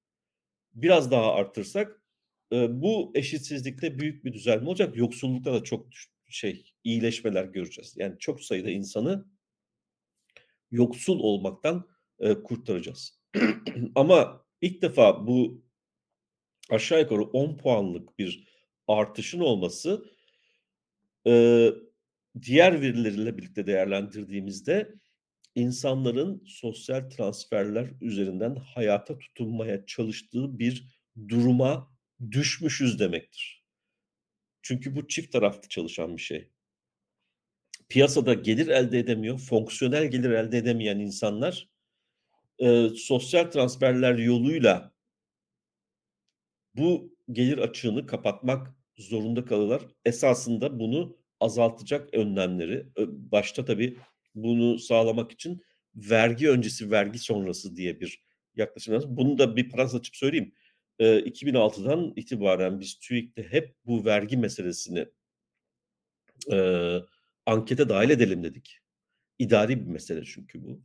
[0.75, 2.03] biraz daha artırsak,
[2.53, 4.97] eee, bu eşitsizlikte büyük bir düzelme olacak.
[4.97, 5.87] Yoksullukta da çok
[6.31, 7.95] şey, iyileşmeler göreceğiz.
[7.99, 9.27] Yani çok sayıda insanı
[10.71, 11.89] yoksul olmaktan,
[12.21, 13.21] eee, kurtaracağız.
[13.95, 15.63] Ama ilk defa bu
[16.71, 18.49] aşağı yukarı 10 puanlık bir
[18.89, 20.05] artışın olması,
[21.27, 21.75] eee,
[22.43, 24.95] diğer verilerle birlikte değerlendirdiğimizde
[25.55, 30.87] insanların sosyal transferler üzerinden hayata tutunmaya çalıştığı bir
[31.29, 31.91] duruma
[32.31, 33.65] düşmüşüz demektir.
[34.63, 36.51] Çünkü bu çift taraflı çalışan bir şey.
[37.89, 41.69] Piyasada gelir elde edemiyor, fonksiyonel gelir elde edemeyen insanlar,
[42.59, 44.93] eee, sosyal transferler yoluyla
[46.75, 49.83] bu gelir açığını kapatmak zorunda kalırlar.
[50.05, 53.99] Esasında bunu azaltacak önlemleri, başta tabii
[54.35, 55.63] bunu sağlamak için
[55.97, 58.23] vergi öncesi, vergi sonrası diye bir
[58.57, 59.17] yaklaşım lazım.
[59.17, 60.53] Bunu da bir parantez açıp söyleyeyim.
[61.01, 65.07] Eee, 2006'dan itibaren biz TÜİK'te hep bu vergi meselesini
[66.51, 67.03] eee,
[67.47, 68.79] ankete dâhil edelim dedik.
[69.39, 70.83] İdari bir mesele çünkü bu.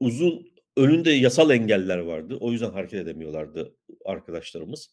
[0.00, 2.38] Uzun önünde yasal engeller vardı.
[2.40, 4.90] O yüzden hareket edemiyorlardı arkadaşlarımız.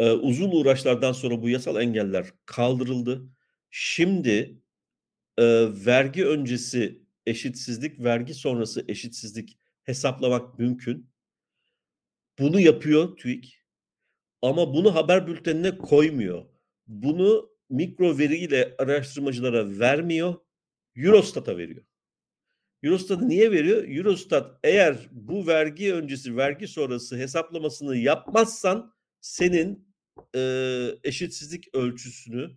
[0.00, 3.22] Eee, uzun uğraşlardan sonra bu yasal engeller kaldırıldı.
[3.70, 4.58] Şimdi,
[5.38, 11.10] eee, vergi öncesi eşitsizlik, vergi sonrası eşitsizlik hesaplamak mümkün.
[12.38, 13.64] Bunu yapıyor TÜİK
[14.42, 16.44] ama bunu haber bültenine koymuyor.
[16.86, 20.34] Bunu mikro veriyle araştırmacılara vermiyor,
[20.96, 21.84] Eurostat'a veriyor.
[22.82, 23.84] Eurostat'a niye veriyor?
[23.88, 29.88] Eurostat eğer bu vergi öncesi, vergi sonrası hesaplamasını yapmazsan senin,
[30.34, 32.50] eee, eşitsizlik ölçüsünü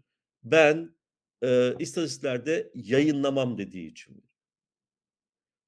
[0.43, 0.95] ben,
[1.43, 4.26] eee, istatistiklerde yayınlamam dediği için.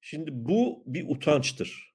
[0.02, 1.94] Şimdi bu bir utançtır.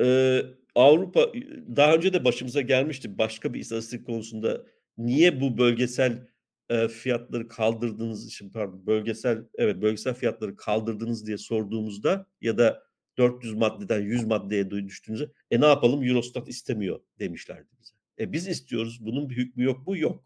[0.00, 1.32] Eee, Avrupa
[1.76, 4.64] daha önce de başımıza gelmişti başka bir istatistik konusunda.
[4.98, 6.28] Niye bu bölgesel,
[6.70, 12.82] eee, fiyatları kaldırdınız için pardon, bölgesel evet, bölgesel fiyatları kaldırdınız diye sorduğumuzda ya da
[13.18, 17.94] 400 maddeden 100 maddeye dü düştüğünüzde, "E, ne yapalım Eurostat istemiyor." demişlerdi bize.
[18.18, 18.98] E, biz istiyoruz.
[19.06, 19.98] Bunun bir hükmü yok mu?
[19.98, 20.24] Yok.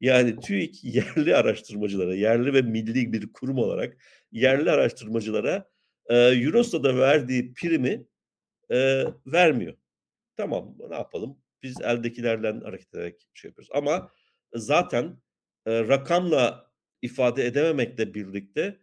[0.00, 3.96] Yani TÜİK yerli araştırmacılara, yerli ve milli bir kurum olarak
[4.32, 5.70] yerli araştırmacılara,
[6.10, 8.06] eee, Eurostat'a verdiği primi,
[8.70, 9.74] eee, vermiyor.
[10.36, 11.38] Tamam, ne yapalım?
[11.62, 14.10] Biz eldekilerle hareket ederek şey yapıyoruz ama
[14.54, 15.04] zaten,
[15.66, 18.80] eee, rakamla ifade edememekle birlikte,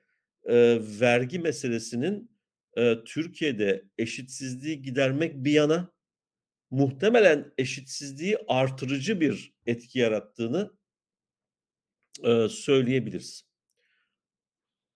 [0.49, 2.31] eee, vergi meselesinin,
[2.77, 5.91] eee, Türkiye'de eşitsizliği gidermek bir yana,
[6.71, 10.76] muhtemelen eşitsizliği artırıcı bir etki yarattığını
[12.23, 13.43] eee, söyleyebiliriz.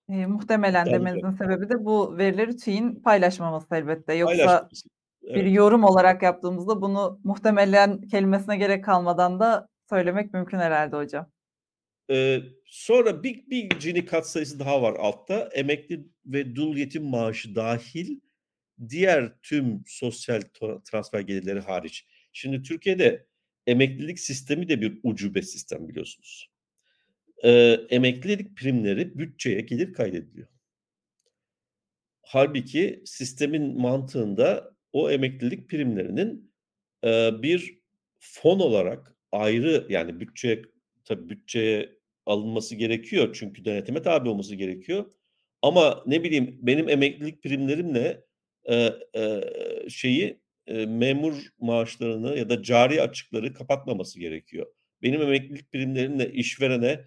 [0.10, 0.98] Eee, muhtemelen Bence.
[0.98, 4.14] demenizin sebebi de bu verileri TÜİK'in paylaşmaması elbette.
[4.14, 4.88] Yoksa Paylaşmaması.
[5.24, 5.56] bir Evet.
[5.56, 11.32] yorum olarak yaptığımızda bunu muhtemelen kelimesine gerek kalmadan da söylemek mümkün herhâlde hocam.
[12.10, 15.50] Eee, sonra bir bir Gini katsayısı daha var altta.
[15.54, 18.20] Emekli ve dul yetim maaşı dâhil
[18.90, 20.42] diğer tüm sosyal
[20.92, 22.08] transfer gelirleri hariç.
[22.34, 23.28] Şimdi Türkiye'de
[23.68, 26.51] emeklilik sistemi de bir ucube sistem biliyorsunuz.
[27.44, 30.48] Eee, emeklilik primleri bütçeye gelir kaydediliyor.
[32.24, 36.52] Hâlbuki sistemin mantığında o emeklilik primlerinin,
[37.04, 37.80] eee, bir
[38.20, 40.62] fon olarak ayrı yani bütçeye
[41.06, 41.90] tabii bütçeye
[42.26, 45.06] alınması gerekiyor çünkü denetime tabi olması gerekiyor.
[45.62, 48.24] Ama ne bileyim benim emeklilik primlerimle,
[48.70, 49.44] eee, eee,
[49.90, 54.68] şeyi, eee, memur maaşlarını ya da cari açıkları kapatmaması gerekiyor.
[55.04, 57.00] Benim emeklilik primlerimle işverene,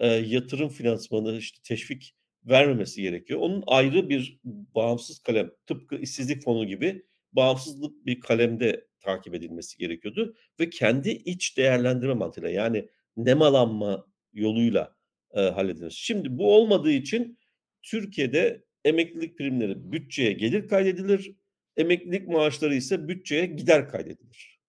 [0.00, 3.40] eee, yatırım finansmanı, işte, teşvik vermemesi gerekiyor.
[3.40, 7.02] Onun ayrı bir bağımsız kalem, tıpkı işsizlik fonu gibi
[7.32, 14.96] bağımsızlık bir kalemde takip edilmesi gerekiyordu ve kendi iç değerlendirme mantığıyla yani nemalanma yoluyla,
[15.36, 15.96] eee, halledilmesi.
[15.96, 17.38] Şimdi bu olmadığı için
[17.82, 21.36] Türkiye'de emeklilik primleri bütçeye gelir kaydedilir,
[21.76, 24.60] emeklilik maaşları ise bütçeye gider kaydedilir.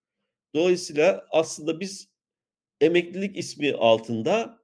[0.55, 2.09] Dolayısıyla aslında biz
[2.81, 4.62] emeklilik ismi altında,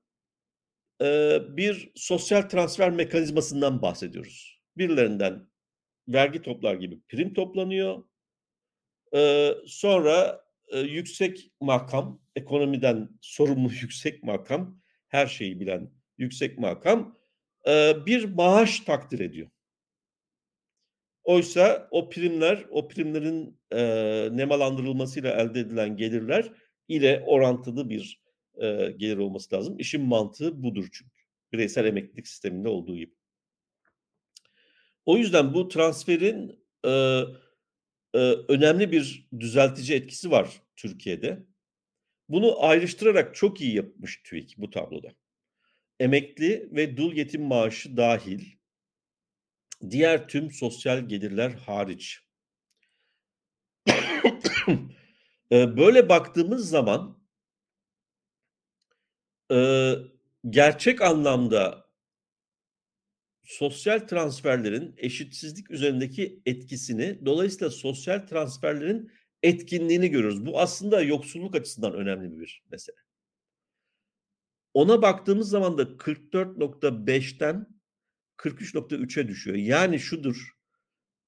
[1.01, 4.61] eee, bir sosyal transfer mekanizmasından bahsediyoruz.
[4.77, 5.47] Birilerinden
[6.07, 8.03] vergi toplar gibi prim toplanıyor.
[9.13, 10.41] Eee, sonra,
[10.73, 17.17] eee, yüksek makam, ekonomiden sorumlu yüksek makam, her şeyi bilen yüksek makam,
[17.67, 19.47] eee, bir maaş takdir ediyor.
[21.23, 26.51] Oysa o primler, o primlerin, eee, nemalandırılmasıyla elde edilen gelirler
[26.87, 28.21] ile orantılı bir,
[28.61, 29.79] eee, gelir olması lazım.
[29.79, 31.11] İşin mantığı budur çünkü.
[31.53, 33.13] Bireysel emeklilik sisteminde olduğu gibi.
[35.05, 37.25] O yüzden bu transferin, eee,
[38.15, 41.43] eee, önemli bir düzeltici etkisi var Türkiye'de.
[42.29, 45.09] Bunu ayrıştırarak çok iyi yapmış TÜİK bu tabloda.
[45.99, 48.45] Emekli ve dul yetim maaşı dâhil
[49.89, 52.19] diğer tüm sosyal gelirler hariç.
[55.51, 57.18] Böyle baktığımız zaman
[59.51, 59.99] eee,
[60.49, 61.89] gerçek anlamda
[63.43, 69.11] sosyal transferlerin eşitsizlik üzerindeki etkisini, dolayısıyla sosyal transferlerin
[69.43, 70.45] etkinliğini görüyoruz.
[70.45, 72.97] Bu aslında yoksulluk açısından önemli bir mesele.
[74.73, 77.67] Ona baktığımız zaman da 44.5'ten
[78.37, 79.57] 43.3'e düşüyor.
[79.57, 80.49] Yani şudur,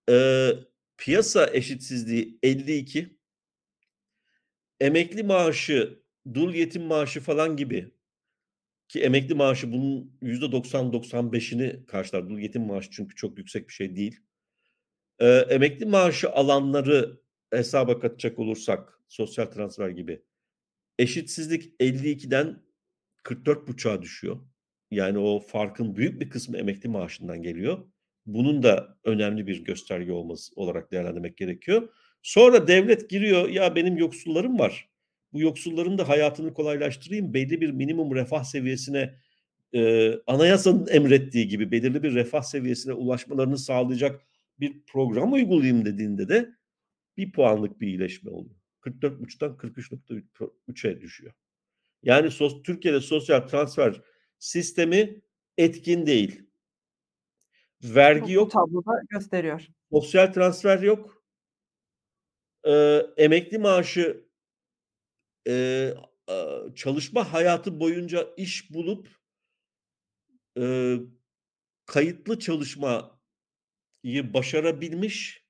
[0.10, 0.60] eee,
[0.98, 3.18] piyasa eşitsizliği 52
[4.80, 6.04] emekli maaşı,
[6.34, 7.92] dul yetim maaşı falan gibi
[8.92, 12.30] ki emekli maaşı bunun %90-95'ini karşılar.
[12.30, 14.20] Dul yetim maaşı çünkü çok yüksek bir şey değil.
[15.22, 20.22] Eee, emekli maaşı alanları hesaba katacak olursak sosyal transfer gibi
[21.00, 22.64] eşitsizlik 52'den
[23.24, 24.40] 44.5'a düşüyor.
[24.92, 27.86] Yani o farkın büyük bir kısmı emekli maaşından geliyor.
[28.26, 31.90] Bunun da önemli bir gösterge olması olarak değerlendirmek gerekiyor.
[32.22, 34.91] Sonra devlet giriyor, ya benim yoksullarım var.
[35.34, 39.16] Bu yoksulların da hayatını kolaylaştırayım, belli bir minimum refah seviyesine,
[39.74, 44.22] eee, anayasanın emrettiği gibi belirli bir refah seviyesine ulaşmalarını sağlayacak
[44.60, 46.50] bir program uygulayayım dediğinde de
[47.18, 48.56] 1 puanlık bir iyileşme oluyor.
[48.82, 51.34] 44.5'tan 43.3'e düşüyor.
[52.04, 54.02] Yani sos Türkiye'de sosyal transfer
[54.40, 55.22] sistemi
[55.58, 56.44] etkin değil.
[57.84, 58.52] Vergi bu yok.
[58.52, 59.68] tabloda gösteriyor.
[59.92, 61.22] Sosyal transfer yok.
[62.66, 64.26] Eee, emekli maaşı,
[66.28, 69.08] aaa, çalışma hayatı boyunca iş bulup
[70.58, 71.00] eee,
[71.86, 73.04] kayıtlı çalışmayı
[74.34, 75.46] başarabilmiş,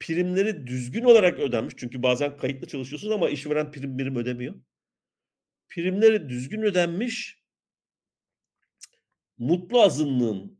[0.00, 4.54] primleri düzgün olarak ödenmiş çünkü bazen kayıtlı çalışıyorsunuz ama işveren prim mirim ödemiyor.
[5.68, 7.44] Primleri düzgün ödenmiş
[9.38, 10.58] mutlu azınlığın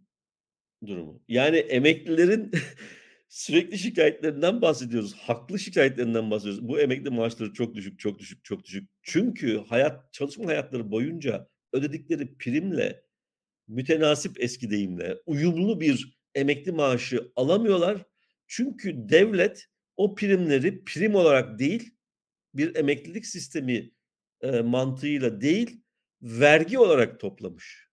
[0.86, 1.22] durumu.
[1.28, 2.52] Yani emeklilerin
[3.34, 5.14] sürekli şikâyetlerinden bahsediyoruz.
[5.14, 6.68] Haklı şikâyetlerinden bahsediyoruz.
[6.68, 8.88] Bu emekli maaşları çok düşük, çok düşük, çok düşük.
[9.02, 13.04] Çünkü hayat çalışma hayatları boyunca ödedikleri primle,
[13.68, 18.02] mütenasip eski deyimle, uyumlu bir emekli maaşı alamıyorlar.
[18.48, 19.66] Çünkü devlet
[19.96, 21.94] o primleri prim olarak değil,
[22.54, 23.92] bir emeklilik sistemi,
[24.44, 25.82] eee, mantığıyla değil,
[26.22, 27.88] vergi olarak toplamış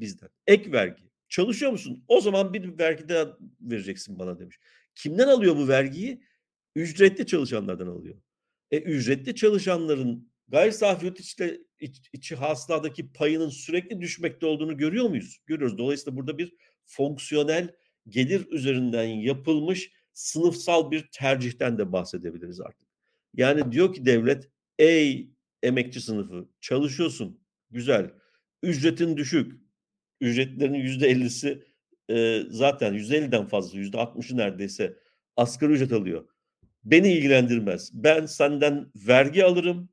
[0.00, 0.30] bizden.
[0.46, 1.09] Ek vergi.
[1.30, 2.04] Çalışıyor musun?
[2.08, 4.58] O zaman bir vergi daha vereceksin bana demiş.
[4.94, 6.22] Kimden alıyor bu vergiyi?
[6.74, 8.16] Ücretli çalışanlardan alıyor.
[8.70, 15.08] E, ücretli çalışanların gayri safi yurt içte iç içi hasıladaki payının sürekli düşmekte olduğunu görüyor
[15.08, 15.38] muyuz?
[15.46, 15.78] Görüyoruz.
[15.78, 16.54] Dolayısıyla burada bir
[16.84, 17.74] fonksiyonel
[18.08, 22.88] gelir üzerinden yapılmış sınıfsal bir tercihten de bahsedebiliriz artık.
[23.34, 25.30] Yani diyor ki devlet, ey
[25.62, 28.10] emekçi sınıfı çalışıyorsun, güzel,
[28.62, 29.60] ücretin düşük,
[30.20, 31.64] ücretlilerin %50'si,
[32.08, 34.96] eee, zaten %50'den fazla, %60'ı neredeyse
[35.36, 36.28] asgari ücret alıyor.
[36.84, 37.90] Beni ilgilendirmez.
[37.94, 39.88] Ben senden vergi alırım,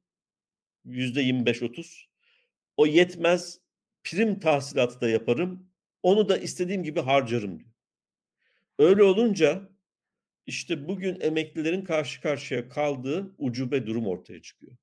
[0.86, 2.08] %25-30.
[2.78, 3.62] O yetmez,
[4.04, 5.70] prim tahsilatı da yaparım.
[6.04, 7.72] Onu da istediğim gibi harcarım diyor.
[8.80, 9.70] Öyle olunca
[10.48, 14.78] işte bugün emeklilerin karşı karşıya kaldığı ucube durum ortaya çıkıyor.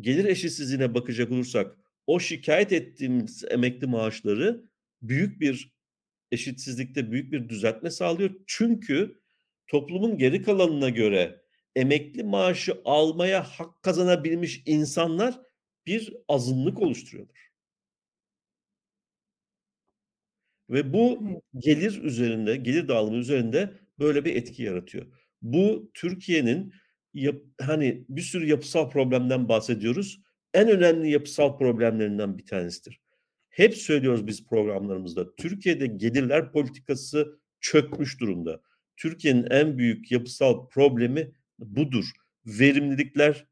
[0.00, 1.77] gelir eşitsizliğine bakacak olursak
[2.08, 4.64] o şikâyet ettiğimiz emekli maaşları
[5.02, 5.72] büyük bir
[6.32, 8.30] eşitsizlikte büyük bir düzeltme sağlıyor.
[8.46, 9.20] Çünkü
[9.66, 11.42] toplumun geri kalanına göre
[11.76, 15.40] emekli maaşı almaya hak kazanabilmiş insanlar
[15.86, 17.38] bir azınlık oluşturuyorlar.
[20.70, 21.20] Ve bu
[21.58, 25.06] gelir üzerinde, gelir dağılımı üzerinde böyle bir etki yaratıyor.
[25.42, 26.72] Bu Türkiye'nin
[27.14, 30.27] yap hani bir sürü yapısal problemden bahsediyoruz.
[30.58, 33.00] En önemli yapısal problemlerinden bir tanesidir.
[33.48, 35.34] Hep söylüyoruz biz programlarımızda.
[35.36, 38.60] Türkiye'de gelirler politikası çökmüş durumda.
[38.96, 42.04] Türkiye'nin en büyük yapısal problemi budur.
[42.46, 43.46] Verimlilikler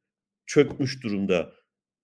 [0.46, 1.52] çökmüş durumda.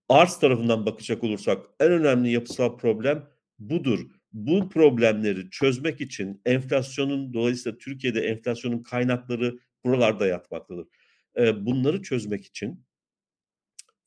[0.09, 3.29] Arz tarafından bakacak olursak en önemli yapısal problem
[3.59, 4.07] budur.
[4.33, 10.87] Bu problemleri çözmek için enflasyonun dolayısıyla Türkiye'de enflasyonun kaynakları buralarda yatmaktadır.
[11.39, 12.85] Bunları çözmek için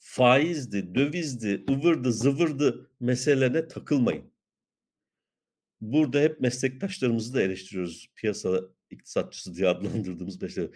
[0.05, 4.31] faizdi, dövizdi, ıvırdı, zıvırdı meselelerine takılmayın.
[5.81, 8.07] Burada hep meslektaşlarımızı da eleştiriyoruz.
[8.15, 10.69] Piyasa iktisatçısı diye adlandırdığımız meşe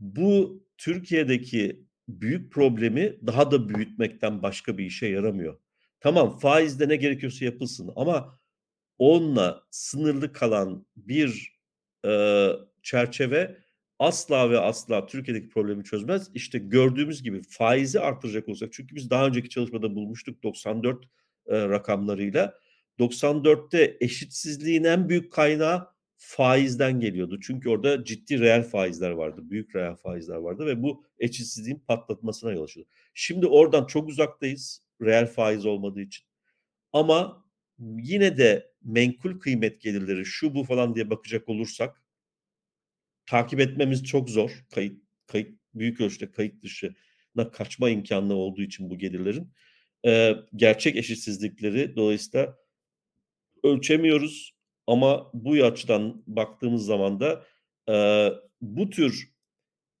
[0.00, 5.58] Bu Türkiye'deki büyük problemi daha da büyütmekten başka bir işe yaramıyor.
[6.00, 8.40] Tamam faizde ne gerekiyorsa yapılsın ama
[8.98, 11.58] onunla sınırlı kalan bir,
[12.04, 13.63] eee, çerçeve
[14.06, 16.30] asla ve asla Türkiye'deki problemi çözmez.
[16.34, 21.04] İşte gördüğümüz gibi faizi arttıracak olsak çünkü biz daha önceki çalışmada bulmuştuk 94,
[21.48, 22.54] eee, rakamlarıyla.
[22.98, 27.40] 94'te eşitsizliğin en büyük kaynağı faizden geliyordu.
[27.40, 29.40] Çünkü orada ciddi reel faizler vardı.
[29.50, 32.90] Büyük reel faizler vardı ve bu eşitsizliğin patlatmasına yol açıyordu.
[33.14, 36.24] Şimdi oradan çok uzaktayız reel faiz olmadığı için.
[36.92, 37.44] Ama
[37.78, 42.03] yine de menkul kıymet gelirleri şu bu falan diye bakacak olursak
[43.26, 44.50] takip etmemiz çok zor.
[44.74, 49.52] Kayıt kayıt büyük ölçüde kayıt dışına kaçma imkânları olduğu için bu gelirlerin,
[50.04, 52.56] eee, gerçek eşitsizlikleri dolayısıyla
[53.62, 54.54] ölçemiyoruz
[54.86, 57.44] ama bu açıdan baktığımız zaman da,
[57.88, 59.32] eee, bu tür,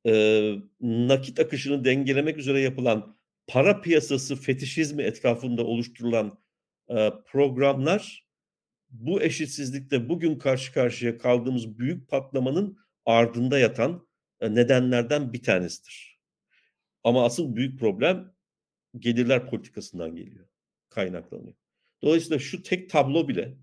[0.06, 3.16] eee, nakit akışını dengelemek üzere yapılan
[3.48, 6.38] para piyasası fetişizmi etrafında oluşturulan,
[6.90, 8.26] eee, programlar
[8.90, 14.08] bu eşitsizlikte bugün karşı karşıya kaldığımız büyük patlamanın ardında yatan,
[14.42, 16.20] eee, nedenlerden bir tanesidir.
[17.04, 18.34] Ama asıl büyük problem
[19.00, 20.46] gelirler politikasından geliyor,
[20.90, 21.54] kaynaklanıyor.
[22.02, 23.58] Dolayısıyla şu tek tablo bile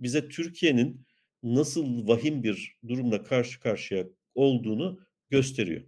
[0.00, 1.06] bize Türkiye'nin
[1.44, 5.00] nasıl vahim bir durumla karşı karşıya olduğunu
[5.30, 5.82] gösteriyor.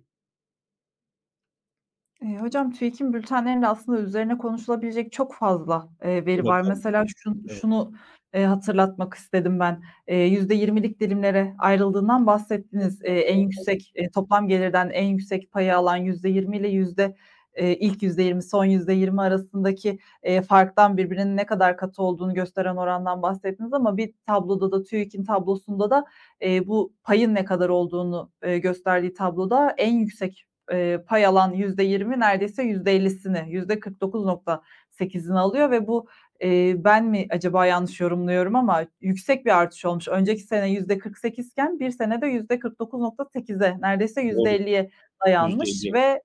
[2.21, 6.63] Eee, hocam TÜİK'in bültenlerinde aslında üzerine konuşulabilecek çok fazla, eee, veri var.
[6.63, 7.59] Mesela şun Evet.
[7.61, 7.93] şunu,
[8.35, 9.83] eee, hatırlatmak istedim ben.
[10.09, 13.03] Eee, %20'lik dilimlere ayrıldığından bahsettiniz.
[13.05, 17.15] Eee, en yüksek, eee, toplam gelirden en yüksek payı alan %20 ile yüzde
[17.59, 23.23] eee, ilk %20, son %20 arasındaki, eee, farktan birbirinin ne kadar katı olduğunu gösteren orandan
[23.23, 26.05] bahsettiniz ama bir tabloda da TÜİK'in tablosunda da,
[26.41, 32.21] eee, bu payın ne kadar olduğunu, eee, gösterdiği tabloda en yüksek, eee, pay alan %20
[32.21, 36.07] neredeyse %50'sini %49.8'ini alıyor ve bu,
[36.43, 40.09] eee, ben mi acaba yanlış yorumluyorum ama yüksek bir artış olmuş.
[40.09, 44.57] Önceki sene %48 iken bir senede %49.8'e neredeyse Doğru.
[44.57, 44.91] %50'ye
[45.27, 45.93] dayanmış %50'ye.
[45.95, 46.23] ve,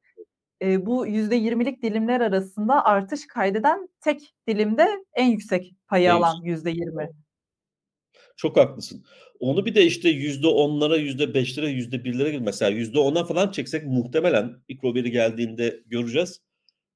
[0.61, 6.41] eee, bu %20'lik dilimler arasında artış kaydeden tek dilim de en yüksek payı En alan
[6.43, 6.43] yüksek.
[6.43, 7.09] %20.
[8.37, 9.05] Çok haklısın.
[9.39, 14.95] Onu bir de işte %10'lara, %5'lere, %1'lere gibi mesela %10'a falan çeksek muhtemelen ilk o
[14.95, 16.41] veri geldiğinde göreceğiz.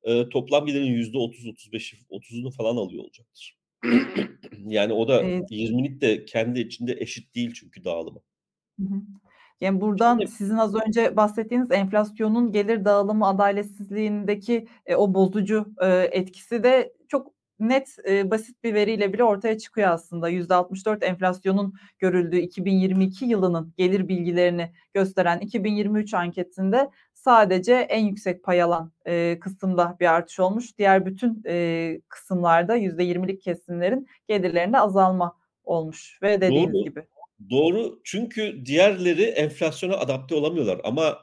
[0.08, 3.58] Eee, toplam gelirin %30-35'i 30'unu falan alıyor olacaktır.
[4.68, 8.22] Yani o da Eee 20'lik de kendi içinde eşit değil çünkü dağılımı.
[8.80, 9.02] Hı hı.
[9.62, 16.10] Yani, buradan Şimdi sizin az önce bahsettiğiniz enflasyonun gelir dağılımı adaletsizliğindeki, eee, o bozucu, eee,
[16.12, 17.34] etkisi de çok
[17.70, 20.30] net, eee, basit bir veriyle bile ortaya çıkıyor aslında.
[20.30, 28.91] %64 enflasyonun görüldüğü 2022 yılının gelir bilgilerini gösteren 2023 anketinde sadece en yüksek pay alan,
[29.07, 30.78] eee, kısımda bir artış olmuş.
[30.78, 37.05] Diğer bütün, eee, kısımlarda %20'lik kesimlerin gelirlerinde azalma olmuş ve dediğiniz Doğru, gibi.
[37.49, 38.01] doğru.
[38.03, 41.20] Çünkü diğerleri enflasyona adapte olamıyorlar ama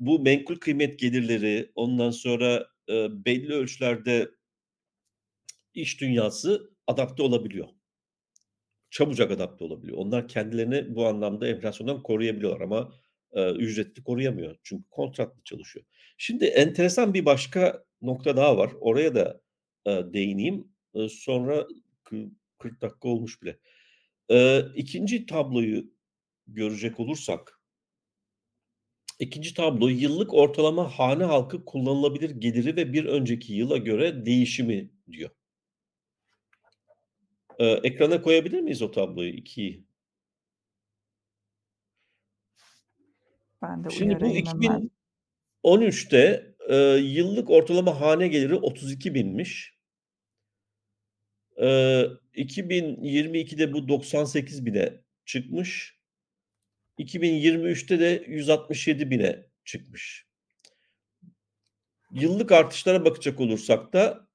[0.00, 4.28] bu menkul kıymet gelirleri, ondan sonra, eee, belli ölçülerde
[5.74, 7.68] iş dünyası adapte olabiliyor.
[8.90, 9.98] Çabucak adapte olabiliyor.
[9.98, 12.92] Onlar kendilerini bu anlamda enflasyondan koruyabiliyorlar ama,
[13.36, 14.56] eee, ücretli koruyamıyor.
[14.62, 15.84] Çünkü kontratlı çalışıyor.
[16.18, 18.70] Şimdi enteresan bir başka nokta daha var.
[18.80, 19.40] Oraya da,
[19.86, 20.68] eee, değineyim.
[20.94, 21.66] Eee, sonra
[22.04, 22.16] kı
[22.58, 23.58] 40 dakika olmuş bile.
[24.30, 25.84] Eee, 2'nci tabloyu
[26.46, 27.60] görecek olursak
[29.18, 35.30] 2'nci tablo yıllık ortalama hane halkı kullanılabilir geliri ve bir önceki yıla göre değişimi diyor.
[37.60, 39.84] Eee, ekrana koyabilir miyiz o tabloyu 2'yi?
[43.62, 44.90] Ben de Şimdi bu uyarayım hemen.
[45.64, 49.74] 2013'te, eee, yıllık ortalama hane geliri 32.000'miş.
[51.58, 55.98] Eee, 2022'de bu 98.000'e çıkmış.
[56.98, 60.26] 2023'te de 167.000'e çıkmış.
[62.12, 64.28] Yıllık artışlara bakacak olursak da,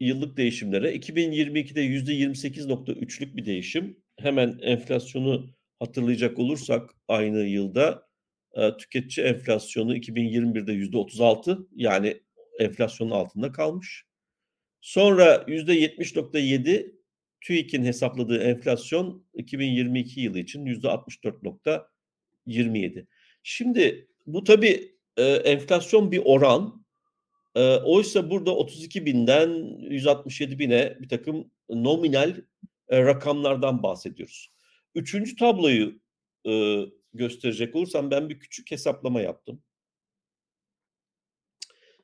[0.00, 3.96] yıllık değişimlere 2022'de %28.3'lük bir değişim.
[4.18, 8.08] Hemen enflasyonu hatırlayacak olursak aynı yılda,
[8.56, 12.20] eee, tüketici enflasyonu 2021'de %36 yani
[12.58, 14.04] enflasyonun altında kalmış.
[14.80, 16.92] Sonra %70.7
[17.40, 23.06] TÜİK'in hesapladığı enflasyon 2022 yılı için %64.27.
[23.42, 26.84] Şimdi bu tabii, eee, enflasyon bir oran.
[27.56, 29.50] Eee, oysa burada 32.000'den
[29.90, 32.36] 167.000'e birtakım nominal,
[32.92, 34.50] eee, rakamlardan bahsediyoruz.
[34.94, 36.00] 3'üncü tabloyu,
[36.46, 39.62] ııı, gösterecek olursam ben bir küçük hesaplama yaptım.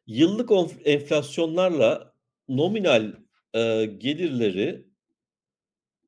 [0.06, 0.50] Yıllık
[0.84, 2.14] enflasyonlarla
[2.48, 3.12] nominal,
[3.54, 4.86] eee, gelirleri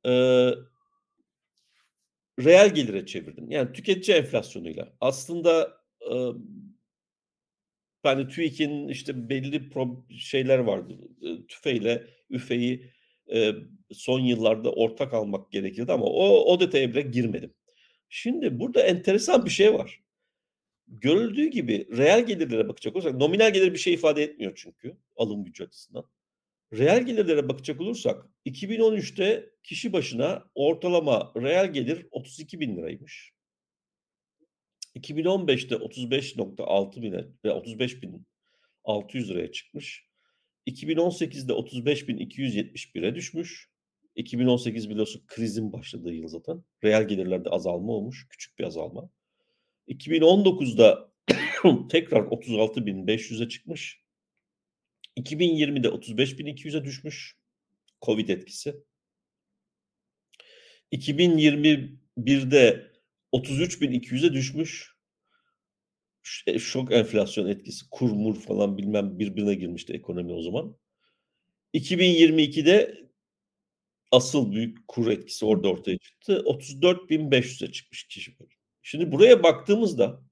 [0.05, 0.55] eee
[2.39, 3.51] reel gelire çevirdim.
[3.51, 4.93] Yani tüketici enflasyonuyla.
[5.01, 5.81] Aslında,
[6.11, 6.68] ımm
[8.03, 9.71] hani TÜİK'in işte belli
[10.19, 10.99] şeyler vardı.
[11.49, 12.91] Tüfeyle üfeyi,
[13.29, 13.55] eee,
[13.93, 17.55] son yıllarda ortak almak gerekirdi ama o o detaya bile girmedim.
[18.09, 20.01] Şimdi burada enteresan bir şey var.
[20.89, 25.65] Görüldüğü gibi reel gelirlere bakacak olursak nominal gelir bir şey ifade etmiyor çünkü alım gücü
[25.65, 26.05] açısından.
[26.73, 33.33] Reel gelirlere bakacak olursak 2013'te kişi başına ortalama reel gelir 32.000 liraymış.
[34.97, 40.09] 2015'te 35.6.000'e ve 35.600 liraya çıkmış.
[40.67, 43.71] 2018'de 35.271'e düşmüş.
[44.15, 46.65] 2018 biliyorsun krizin başladığı yıl zaten.
[46.85, 49.11] Reel gelirlerde azalma olmuş, küçük bir azalma.
[49.89, 51.13] 2019'da
[51.89, 54.03] tekrar 36.500'e çıkmış.
[55.17, 57.37] 2020'de 35.200'e düşmüş.
[58.03, 58.75] Covid etkisi.
[60.93, 62.88] 2021'de
[63.33, 64.99] 33.200'e düşmüş.
[66.59, 70.77] Şok enflasyon etkisi, kur mur falan bilmem birbirine girmişti ekonomi o zaman.
[71.75, 73.09] 2022'de
[74.11, 76.43] asıl büyük kur etkisi orada ortaya çıktı.
[76.47, 78.37] 34.500'e çıkmış kişi.
[78.83, 80.23] Şimdi buraya baktığımızda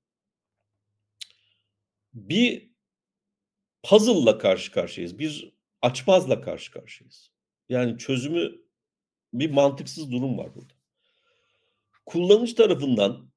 [2.14, 2.70] bir
[3.82, 5.18] puzzle'la karşı karşıyayız.
[5.18, 7.30] Bir açmazla karşı karşıyayız.
[7.68, 8.53] Yani çözümü
[9.32, 10.76] bir mantıksız durum var burada.
[12.07, 13.30] Kullanıcı tarafından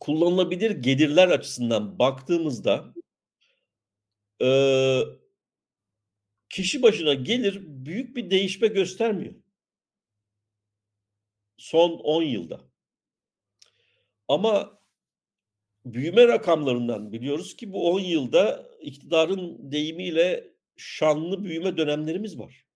[0.00, 2.94] kullanılabilir gelirler açısından baktığımızda
[4.40, 5.04] eee
[6.48, 9.34] kişi başına gelir büyük bir değişme göstermiyor.
[11.56, 12.60] Son 10 yılda.
[14.28, 14.80] Ama
[15.84, 22.66] büyüme rakamlarından biliyoruz ki bu 10 yılda iktidarın deyimiyle şanlı büyüme dönemlerimiz var.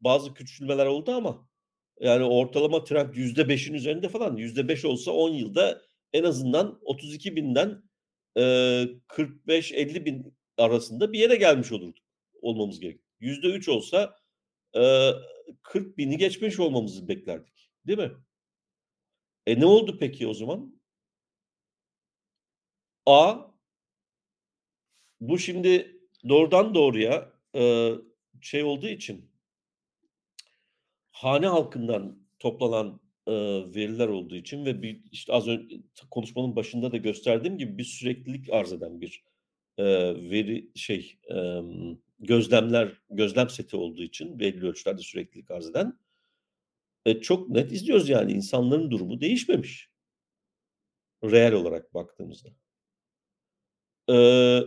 [0.00, 1.48] Bazı küçülmeler oldu ama
[2.00, 4.36] yani ortalama trend %5'in üzerinde falan.
[4.36, 5.82] %5 olsa 10 yılda
[6.12, 7.82] en azından 32.000'den
[8.36, 12.04] eee 45-50.000 arasında bir yere gelmiş olurduk
[12.42, 13.00] olmamız gerek.
[13.20, 14.16] %3 olsa,
[14.76, 15.12] eee
[15.62, 18.12] 40.000'i geçmiş olmamızı beklerdik, değil mi?
[19.46, 20.74] E, ne oldu peki o zaman?
[23.06, 23.54] A
[25.20, 27.32] bu şimdi doğrudan doğruya,
[28.40, 29.30] şey olduğu için
[31.24, 35.68] hane halkından toplanan, eee, veriler olduğu için ve bir işte az ön
[36.10, 39.24] konuşmanın başında da gösterdiğim gibi bir süreklilik arz eden bir,
[39.78, 45.98] eee, veri şey, emm, gözlemler gözlem seti olduğu için belli ölçülerde süreklilik arz eden
[47.06, 49.90] e, çok net izliyoruz yani insanların durumu değişmemiş.
[51.24, 52.48] Reel olarak baktığımızda.
[54.08, 54.64] Eee,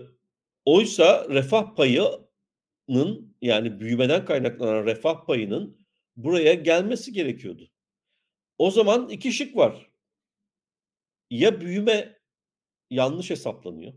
[0.65, 5.86] oysa refah payının yani büyümeden kaynaklanan refah payının
[6.17, 7.71] buraya gelmesi gerekiyordu.
[8.57, 9.91] O zaman 2 şık var.
[11.29, 12.19] Ya büyüme
[12.91, 13.93] yanlış hesaplanıyor.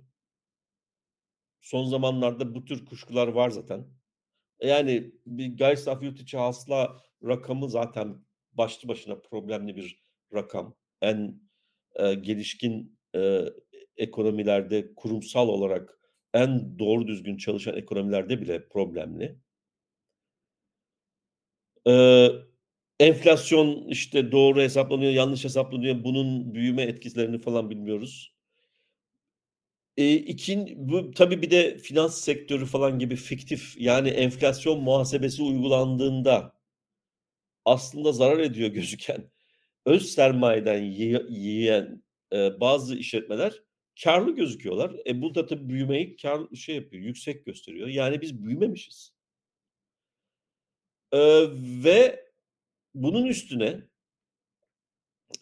[1.60, 3.86] Son zamanlarda bu tür kuşkular var zaten.
[4.62, 10.04] Yani bir gayri yurt içi hasıla rakamı zaten başlı başına problemli bir
[10.34, 10.76] rakam.
[11.02, 11.40] En,
[12.00, 13.54] eee, gelişkin, eee,
[13.96, 15.98] ekonomilerde kurumsal olarak
[16.34, 19.38] en doğru düzgün çalışan ekonomilerde bile problemli.
[21.86, 22.32] Eee,
[23.00, 26.04] Enflasyon, işte, doğru hesaplanıyor, yanlış hesaplanıyor.
[26.04, 28.34] Bunun büyüme etkilerini falan bilmiyoruz.
[29.96, 36.52] Eee, ikin bu tabii bir de finans sektörü falan gibi fiktif, yani, enflasyon muhasebesi uygulandığında
[37.64, 39.30] aslında zarar ediyor gözüken,
[39.86, 42.02] öz sermayeden yiye yiyen,
[42.32, 43.62] eee, bazı işletmeler
[44.04, 44.92] kârlı gözüküyorlar.
[45.06, 47.88] E, bu da tabii büyümeyi kâr şey yapıyor, yüksek gösteriyor.
[47.88, 49.12] Yani biz büyümemişiz.
[51.12, 51.48] Eee,
[51.84, 52.24] ve
[52.94, 53.88] bunun üstüne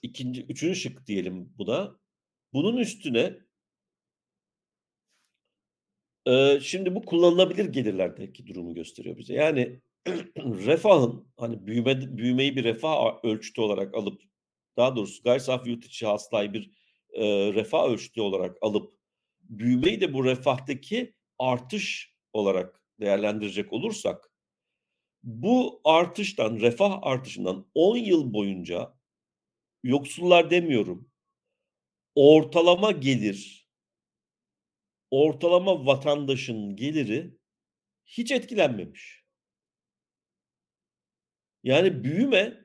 [0.03, 1.99] 2'nci 3'üncü şık diyelim buna.
[2.53, 3.39] Bunun üstüne
[6.27, 9.35] Eee, şimdi bu kullanılabilir gelirlerdeki durumu gösteriyor bize.
[9.35, 9.81] Yani
[10.39, 14.23] refahın, hani, büyüme büyümeyi bir refah ölçütü olarak alıp,
[14.77, 16.71] daha doğrusu gayri safi yurt içi hasılayı bir,
[17.15, 18.95] eee, refah ölçütü olarak alıp,
[19.43, 24.28] büyümeyi de bu refahtaki artış olarak değerlendirecek olursak,
[25.23, 28.95] bu artıştan, refah artışından 10 yıl boyunca
[29.83, 31.11] yoksullar demiyorum,
[32.15, 33.69] ortalama gelir
[35.11, 37.39] ortalama vatandaşın geliri
[38.07, 39.25] hiç etkilenmemiş.
[41.65, 42.65] Yani büyüme,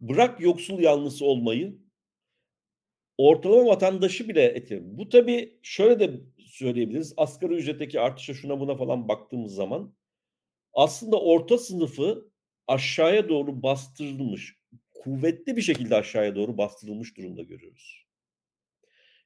[0.00, 1.78] bırak yoksul yanlısı olmayı,
[3.18, 4.98] ortalama vatandaşı bile etkilemiyor.
[4.98, 9.94] Bu tabii şöyle de söyleyebiliriz, asgari ücretteki artışa, şuna buna falan baktığımız zaman
[10.76, 12.32] aslında orta sınıfı
[12.68, 14.56] aşağıya doğru bastırılmış,
[14.94, 18.06] kuvvetli bir şekilde aşağıya doğru bastırılmış durumda görüyoruz.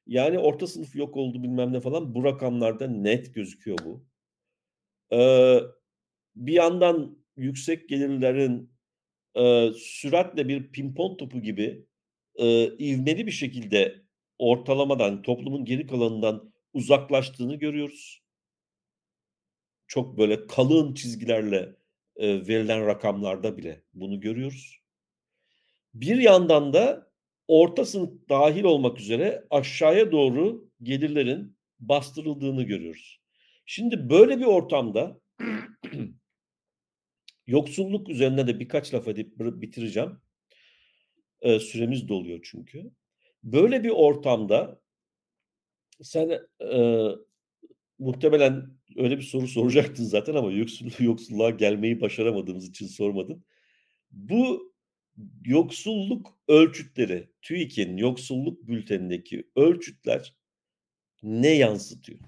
[0.07, 4.05] Yani orta sınıf yok oldu bilmem ne falan, bu rakamlarda net gözüküyor bu.
[5.11, 5.61] Eee,
[6.35, 8.73] bir yandan yüksek gelirlerin,
[9.37, 11.85] eee, süratle bir pimpon topu gibi,
[12.39, 14.03] eee, ivmeli bir şekilde
[14.39, 18.23] ortalamadan, toplumun geri kalanından uzaklaştığını görüyoruz.
[19.91, 21.75] Çok böyle kalın çizgilerle,
[22.19, 24.81] eee, verilen rakamlarda bile bunu görüyoruz.
[25.93, 27.11] Bir yandan da
[27.47, 33.21] orta sınıf dâhil olmak üzere aşağıya doğru gelirlerin bastırıldığını görüyoruz.
[33.65, 35.19] Şimdi böyle bir ortamda
[37.47, 40.21] yoksulluk üzerine de birkaç laf edip bitireceğim.
[41.41, 42.91] Eee, süremiz doluyor çünkü.
[43.43, 44.81] Böyle bir ortamda
[46.03, 47.15] sen, eee,
[48.01, 53.45] muhtemelen öyle bir soru soracaktın zaten ama yoksul yoksulluğa gelmeyi başaramadığımız için sormadın.
[54.11, 54.73] Bu
[55.45, 60.35] yoksulluk ölçütleri, TÜİK'in yoksulluk bültenindeki ölçütler
[61.23, 62.19] ne yansıtıyor?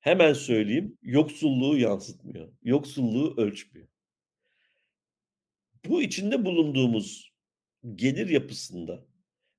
[0.00, 3.88] Hemen söyleyeyim, yoksulluğu yansıtmıyor, yoksulluğu ölçmüyor.
[5.88, 7.32] Bu içinde bulunduğumuz
[7.94, 9.06] gelir yapısında,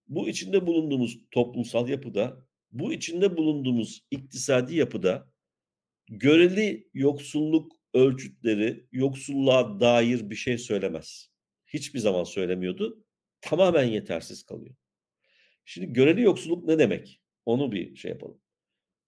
[0.08, 2.45] bu içinde bulunduğumuz toplumsal yapıda,
[2.80, 5.30] bu içinde bulunduğumuz iktisadi yapıda
[6.08, 11.30] göreli yoksulluk ölçütleri yoksulluğa dair bir şey söylemez.
[11.68, 13.04] Hiçbir zaman söylemiyordu.
[13.42, 14.76] Tamamen yetersiz kalıyor.
[15.66, 17.22] Şimdi göreli yoksulluk ne demek?
[17.46, 18.42] Onu bir şey yapalım.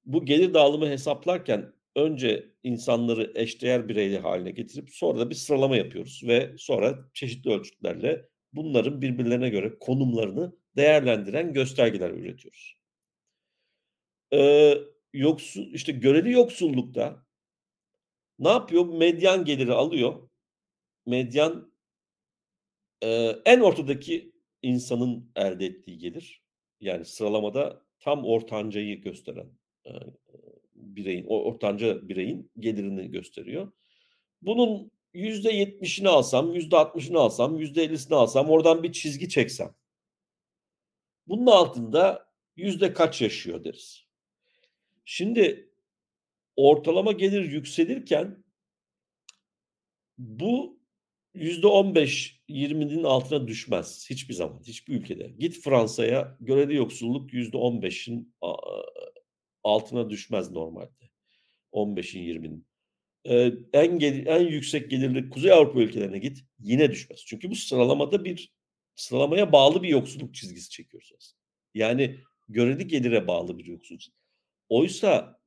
[0.05, 6.21] Bu gelir dağılımı hesaplarken önce insanları eşdeğer bireyler hâline getirip sonra da bir sıralama yapıyoruz
[6.27, 12.76] ve sonra çeşitli ölçütlerle bunların birbirlerine göre konumlarını değerlendiren göstergeler üretiyoruz.
[14.31, 17.25] Eee, yoksul işte göreli yoksullukta
[18.39, 18.85] ne yapıyor?
[18.85, 20.29] Medyan geliri alıyor.
[21.07, 21.71] Medyan
[23.01, 26.41] eee, en ortadaki insanın elde ettiği gelir.
[26.81, 29.47] Yani sıralamada tam ortancayı gösteren,
[29.85, 29.93] eee,
[30.75, 33.71] bireyin, o ortanca bireyin gelirini gösteriyor.
[34.43, 39.75] Bunun %70'ini alsam, %60'ını alsam, %50'sini alsam, oradan bir çizgi çeksem
[41.27, 44.06] bunun altında yüzde kaç yaşıyor deriz.
[45.09, 45.69] Şimdi
[46.55, 48.43] ortalama gelir yükselirken
[50.17, 50.79] bu
[51.35, 55.27] %15-20'nin altına düşmez hiçbir zaman, hiçbir ülkede.
[55.39, 58.83] Git Fransa'ya, göreli yoksulluk %15'in aaa,
[59.63, 61.09] altına düşmez normalde.
[61.71, 62.67] 15'in 20'nin.
[63.25, 67.25] Eee, en geli en yüksek gelirli Kuzey Avrupa ülkelerine git, yine düşmez.
[67.25, 68.53] Çünkü bu sıralamada bir
[68.95, 71.41] sıralamaya bağlı bir yoksulluk çizgisi çekiyoruz aslında.
[71.73, 74.26] Yani göreli gelire bağlı bir yoksulluk çizgisi.
[74.69, 75.39] Oysa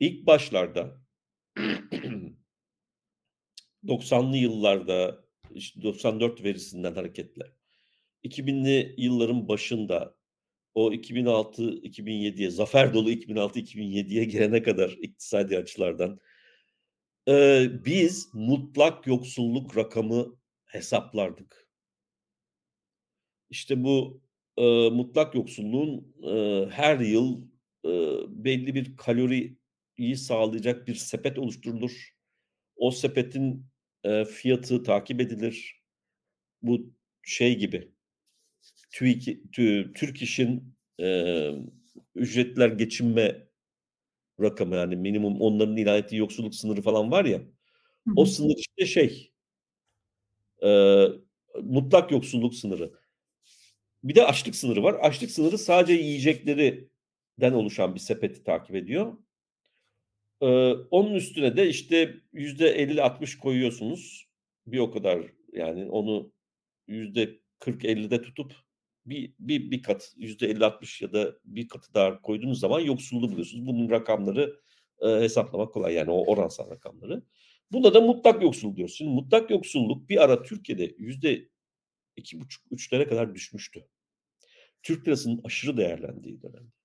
[0.00, 1.00] ilk başlarda
[3.86, 7.44] 90'lı yıllarda, işte 94 verisinden hareketle
[8.24, 10.14] 2000'li yılların başında
[10.74, 16.20] o 2006-2007'ye, zafer dolu 2006-2007'ye gelene kadar iktisadi açılardan,
[17.26, 21.68] eee, biz mutlak yoksulluk rakamı hesaplardık.
[23.50, 24.20] İşte bu,
[24.58, 27.42] eee, mutlak yoksulluğun, eee, her yıl,
[28.28, 29.58] belli bir kaloriyi
[30.16, 31.92] sağlayacak bir sepet oluşturulur.
[32.76, 33.66] O sepetin,
[34.04, 35.82] eee, fiyatı takip edilir.
[36.62, 37.92] bu şey gibi
[38.92, 41.66] TÜİK tü Türk İş'in, emm,
[42.14, 43.48] ücretliler geçinme
[44.42, 47.44] rakamı yani minimum onların ilan ettiği yoksulluk sınırı falan var ya, Hı
[48.16, 49.32] o sınır işte şey
[50.62, 51.12] eee,
[51.62, 52.92] mutlak yoksulluk sınırı.
[54.04, 54.94] Bir de açlık sınırı var.
[54.94, 56.00] Açlık sınırı sadece
[57.42, 59.16] yiyecekleriden oluşan bir sepeti takip ediyor.
[60.42, 64.28] Eee, onun üstüne de işte %50-60 koyuyorsunuz.
[64.66, 65.20] Bir o kadar
[65.52, 66.32] yani onu
[66.88, 68.52] %40-50'de tutup
[69.06, 73.66] bir bir bir kat %50-60 ya da bir katı daha koyduğunuz zaman yoksulluğu buluyorsunuz.
[73.66, 74.60] Bunun rakamları,
[75.02, 77.22] eee, hesaplamak kolay yani o oransal rakamları.
[77.72, 79.00] Buna da mutlak yoksulluk diyoruz.
[79.02, 83.86] Mutlak yoksulluk bir ara Türkiye'de %2,5-3'lere kadar düşmüştü.
[84.82, 86.81] Türk lirasının aşırı değerlendiği dönemde.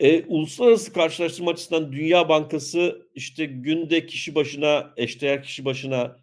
[0.00, 6.16] Eee, uluslararası karşılaştırma açısından Dünya Bankası işte günde kişi başına, eşdeğer kişi başına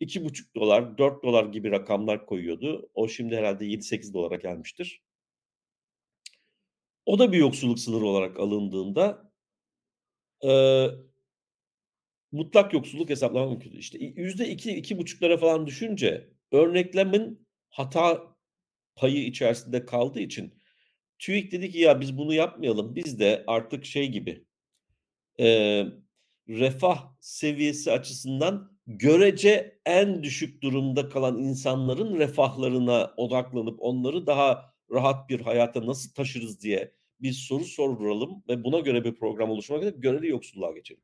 [0.00, 2.90] $2,5 $4 gibi rakamlar koyuyordu.
[2.94, 5.00] O şimdi herhâlde $7-8'a gelmiştir.
[7.06, 9.30] O da bir yoksulluk sınırı olarak alındığında
[10.42, 11.08] eee
[12.32, 13.78] mutlak yoksulluk hesaplamak mümkün.
[13.78, 18.36] İşte i %2 2,5'lara falan düşünce örneklemin hata
[18.96, 20.57] payı içerisinde kaldığı için
[21.18, 22.94] TÜİK dedi ki ya biz bunu yapmayalım.
[22.96, 24.44] Biz de artık şey gibi,
[25.38, 25.92] eee,
[26.48, 35.40] refah seviyesi açısından görece en düşük durumda kalan insanların refahlarına odaklanıp onları daha rahat bir
[35.40, 40.28] hayata nasıl taşırız diye bir soru sorduralım ve buna göre bir program oluşturmak üzere göreli
[40.28, 41.02] yoksulluğa geçelim.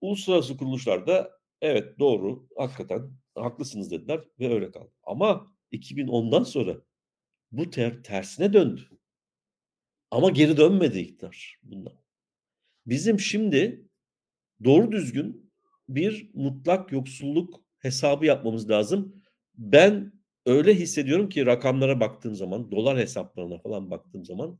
[0.00, 1.30] Uluslararası kuruluşlar da
[1.60, 4.92] evet doğru, hakikaten haklısınız dediler ve öyle kaldı.
[5.02, 6.76] Ama 2010'dan sonra
[7.52, 8.82] bu ter tersine döndü.
[10.10, 11.92] Ama geri dönmedi iktidar bundan.
[12.86, 13.88] Bizim şimdi
[14.64, 15.52] doğru düzgün
[15.88, 19.22] bir mutlak yoksulluk hesabı yapmamız lazım.
[19.58, 20.12] Ben
[20.46, 24.58] öyle hissediyorum ki rakamlara baktığım zaman, dolar hesaplarına falan baktığım zaman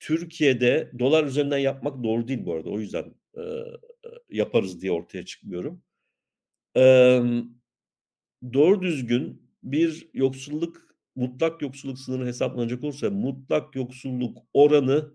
[0.00, 2.70] Türkiye'de dolar üzerinden yapmak doğru değil bu arada.
[2.70, 3.64] O yüzden, eee,
[4.30, 5.82] yaparız diye ortaya çıkmıyorum.
[6.74, 7.44] Emm,
[8.52, 15.14] doğru düzgün bir yoksulluk, mutlak yoksulluk sınırı hesaplanacak olursa mutlak yoksulluk oranı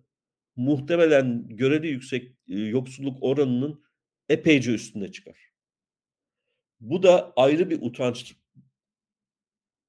[0.56, 3.84] muhtemelen göreli yüksek, eee, yoksulluk oranının
[4.30, 5.38] epeyce üstüne çıkar.
[6.80, 8.36] Bu da ayrı bir utanç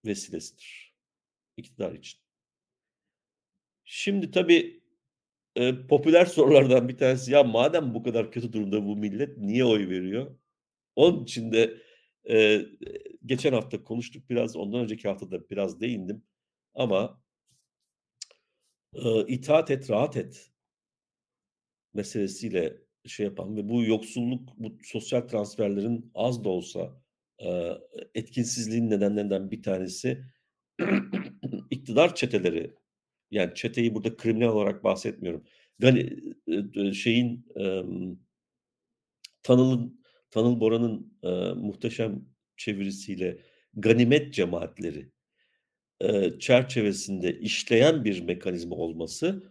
[0.05, 0.95] vesilesidir
[1.57, 2.21] iktidar için.
[3.85, 4.81] Şimdi tabii,
[5.57, 9.91] eee, popüler sorulardan bir tanesi ya madem bu kadar kötü durumda bu millet niye oy
[9.91, 10.37] veriyor?
[10.97, 11.75] Onun için de,
[12.29, 12.67] eee,
[13.27, 16.23] geçen hafta konuştuk biraz, ondan önceki hafta da biraz değindim
[16.75, 17.23] ama
[18.95, 20.51] eee, itaat et, rahat et
[21.95, 22.77] meselesiyle
[23.07, 27.03] şey yapan ve bu yoksulluk, bu sosyal transferlerin az da olsa,
[27.41, 27.79] eee,
[28.15, 30.25] etkinsizliğinin nedenlerinden bir tanesi
[31.71, 32.75] iktidar çeteleri.
[33.31, 35.45] Yani çeteyi burada kriminal olarak bahsetmiyorum.
[35.79, 36.11] Gani
[36.95, 38.17] şeyin, emm
[39.43, 39.98] Tanıl'ın
[40.31, 42.25] Tanıl Bora'nın, eee, muhteşem
[42.57, 43.39] çevirisiyle
[43.75, 45.11] ganimet cemaatleri,
[46.03, 49.43] eee, çerçevesinde işleyen bir mekanizma olması,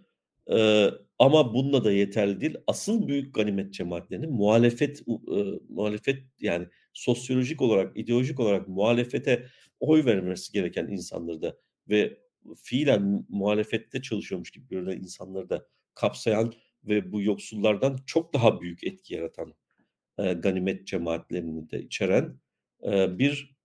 [0.50, 2.56] eee, ama bununla da yeterli değil.
[2.68, 9.46] Asıl büyük ganimet cemaatlerinin muhalefet ııı, muhalefet yani sosyolojik olarak, ideolojik olarak muhalefete
[9.80, 11.58] oy vermesi gereken insanları da
[11.90, 12.18] ve
[12.64, 16.54] fiilen muhalefette çalışıyormuş gibi görünen insanları da kapsayan
[16.84, 19.54] ve bu yoksullardan çok daha büyük etki yaratan,
[20.20, 22.40] eee, ganimet cemaatlerini de içeren,
[22.84, 23.56] eee, bir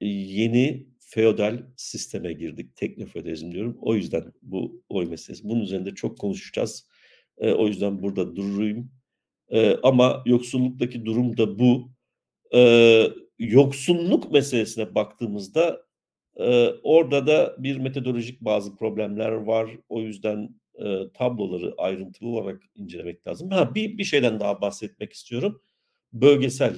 [0.00, 2.76] yeni feodal sisteme girdik.
[2.76, 3.78] Teknofeodalizm diyorum.
[3.82, 5.44] O yüzden bu oy meselesi.
[5.48, 6.88] Bunun üzerinde çok konuşacağız.
[7.38, 8.92] O yüzden burada durayım.
[9.50, 11.90] Eee, ama yoksulluktaki durum da bu.
[12.54, 15.82] Eee, yoksulluk meselesine baktığımızda,
[16.84, 19.70] orada da bir metodolojik bazı problemler var.
[19.90, 20.56] O yüzden,
[21.14, 23.50] tabloları ayrıntılı olarak incelemek lazım.
[23.50, 25.62] Ha, bir bir şeyden daha bahsetmek istiyorum.
[26.12, 26.76] Bölgesel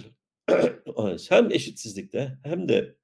[1.31, 2.97] hem eşitsizlikte hem de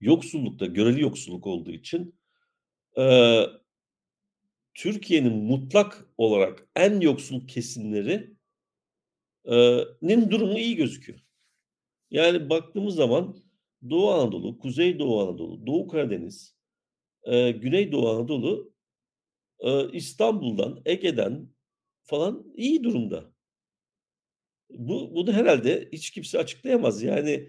[0.00, 2.14] yoksullukta, göreli yoksulluk olduğu için,
[2.98, 3.46] eee,
[4.74, 8.34] Türkiye'nin mutlak olarak en yoksul kesimleri
[9.44, 11.18] eee, nin durumu iyi gözüküyor.
[12.10, 13.36] Yani baktığımız zaman
[13.90, 16.56] Doğu Anadolu, Kuzeydoğu Anadolu, Doğu Karadeniz,
[17.26, 18.72] eee, Güneydoğu Anadolu,
[19.64, 21.48] eee, İstanbul'dan, Ege'den
[22.04, 23.32] falan iyi durumda.
[24.70, 27.02] Bu bunu herhâlde hiç kimse açıklayamaz.
[27.02, 27.48] Yani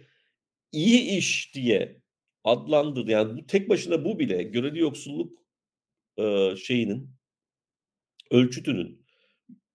[0.74, 2.01] iyi iş diye
[2.45, 5.39] adlandır yani bu tek başına bu bile göreli yoksulluk,
[6.20, 7.11] eee, şeyinin
[8.32, 9.05] ölçütünün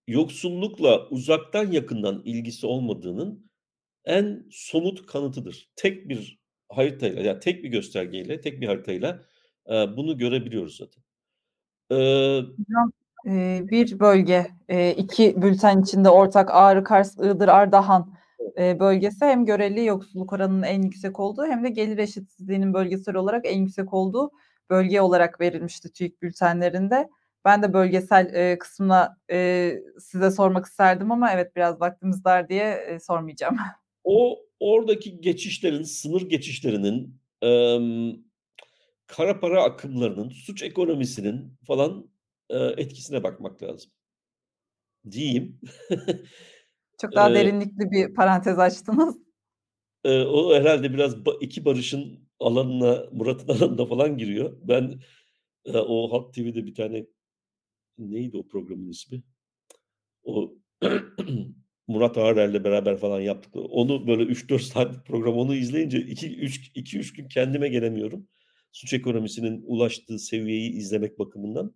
[0.08, 3.50] yoksullukla uzaktan yakından ilgisi olmadığının
[4.06, 5.70] en somut kanıtıdır.
[5.76, 6.40] Tek bir
[6.70, 9.24] haritayla, yani tek bir göstergeyle, tek bir haritayla,
[9.70, 11.04] eee, bunu görebiliyoruz zaten.
[11.92, 12.44] Eee,
[13.70, 14.46] bir bölge,
[14.96, 18.14] 2 bülten içinde ortak Ağrı, Kars, Iğdır, Ardahan,
[18.56, 23.58] bölgesi hem göreli yoksulluk oranının en yüksek olduğu hem de gelir eşitsizliğinin bölgesel olarak en
[23.58, 24.30] yüksek olduğu
[24.70, 27.08] bölge olarak verilmişti TÜİK bültenlerinde.
[27.44, 29.16] Ben de bölgesel, kısmına,
[30.00, 33.56] size sormak isterdim ama evet, biraz vaktimiz dar diye, sormayacağım.
[34.04, 38.12] O oradaki geçişlerin, sınır geçişlerinin, emm,
[39.06, 42.06] kara para akımlarının, suç ekonomisinin falan,
[42.50, 43.90] etkisine bakmak lazım.
[45.10, 45.60] Diyeyim.
[47.00, 49.16] Çok daha derinlikli bir parantez açtınız.
[50.06, 54.58] O herhâlde biraz 2 Barış'ın alanına, Murat'ın alanına falan giriyor.
[54.62, 55.00] Ben,
[55.74, 57.06] o Halk TV'de bir tane
[57.98, 59.22] neydi o programın ismi?
[60.22, 60.54] O
[61.88, 63.64] Murat Ağırer'le beraber falan yaptıkları.
[63.64, 68.28] Onu böyle 3-4 saatlik program onu izleyince 2 üç 2-3 gün kendime gelemiyorum.
[68.72, 71.74] Suç ekonomisinin ulaştığı seviyeyi izlemek bakımından,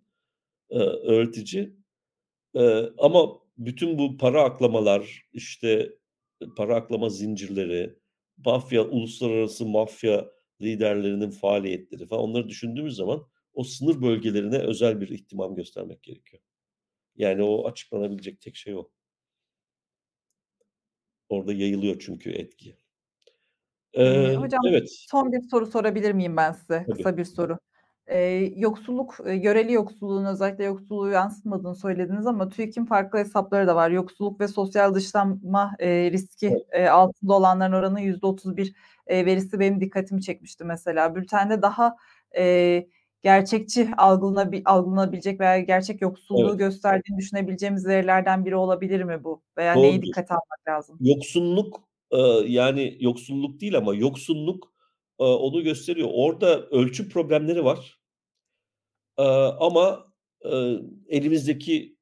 [0.71, 1.73] eee, öğretici.
[2.55, 5.91] Eee, ama bütün bu para aklamalar, işte,
[6.57, 7.95] para aklama zincirleri,
[8.45, 15.55] mafya, uluslararası mafya liderlerinin faaliyetleri falan onları düşündüğümüz zaman o sınır bölgelerine özel bir ihtimam
[15.55, 16.43] göstermek gerekiyor.
[17.15, 18.89] Yani o açıklanabilecek tek şey o.
[21.29, 22.77] Orada yayılıyor çünkü etki.
[23.93, 24.89] Eee, hocam evet.
[24.91, 26.85] son bir soru sorabilir miyim ben size?
[26.87, 26.97] Tabii.
[26.97, 27.57] Kısa bir soru.
[28.09, 33.89] Eee, yoksulluk, eee, göreli yoksulluğun özellikle yoksulluğu yansıtmadığını söylediniz ama TÜİK'in farklı hesapları da var.
[33.91, 38.73] Yoksulluk ve sosyal dışlanma, eee, riski, eee, altında olanların oranı %31
[39.09, 41.15] eee, verisi benim dikkatimi çekmişti mesela.
[41.15, 41.95] Bültende daha,
[42.35, 42.89] eee,
[43.21, 46.57] gerçekçi algılanabi algılanabilecek veya gerçek yoksulluğu Evet.
[46.57, 49.43] gösterdiğini düşünebileceğimiz verilerden biri olabilir mi bu?
[49.57, 50.01] Veya neyi Doğrudur.
[50.01, 51.01] dikkate almak lazım?
[51.01, 54.73] Yoksunluk, eee, yani yoksulluk değil ama yoksunluk,
[55.21, 56.09] eee, onu gösteriyor.
[56.13, 57.98] Orada ölçüm problemleri var.
[59.59, 60.13] Ama,
[60.45, 61.97] eee, elimizdeki,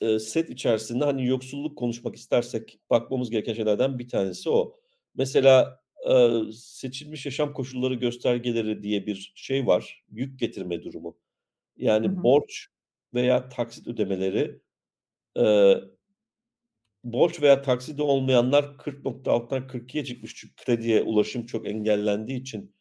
[0.00, 4.76] eee, set içerisinde, hani, yoksulluk konuşmak istersek bakmamız gereken şeylerden bir tanesi o.
[5.14, 11.18] Mesela, eee, seçilmiş yaşam koşulları göstergeleri diye bir şey var, yük getirme durumu.
[12.04, 12.22] Hı Yani hı.
[12.22, 12.66] borç
[13.14, 14.60] veya taksit ödemeleri,
[15.36, 15.84] eee
[17.04, 20.34] borç veya taksidi olmayanlar 40.6'dan 42'ye çıkmış.
[20.34, 22.74] Çünkü krediye ulaşım çok engellendiği için,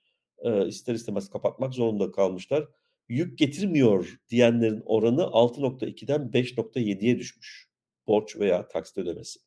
[0.46, 2.68] eee, ister istemez kapatmak zorunda kalmışlar.
[3.12, 7.70] Yük getirmiyor diyenlerin oranı 6.2'den 5.7'ye düşmüş,
[8.08, 9.40] borç veya taksit ödemesi.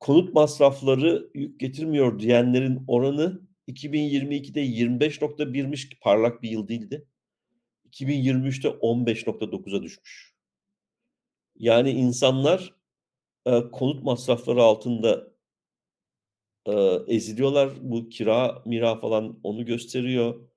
[0.00, 7.06] Konut masrafları yük getirmiyor diyenlerin oranı 2022'de 25.1'miş ki parlak bir yıl değildi.
[7.84, 10.34] 2023'te 15.9'a düşmüş.
[11.56, 12.74] Yani insanlar,
[13.46, 15.32] eee, konut masrafları altında
[16.66, 17.70] eee, eziliyorlar.
[17.80, 20.48] Bu kira mira falan onu gösteriyor.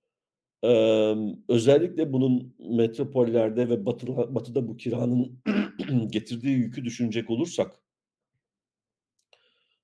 [0.64, 5.40] Emm, özellikle bunun metropollerde ve batıla batıda bu kiranın
[6.12, 7.82] getirdiği yükü düşünecek olursak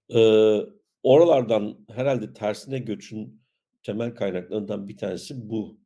[0.10, 0.66] eee,
[1.04, 3.42] oralardan herhâlde tersine göçün
[3.84, 5.78] temel kaynaklarından bir tanesi bu.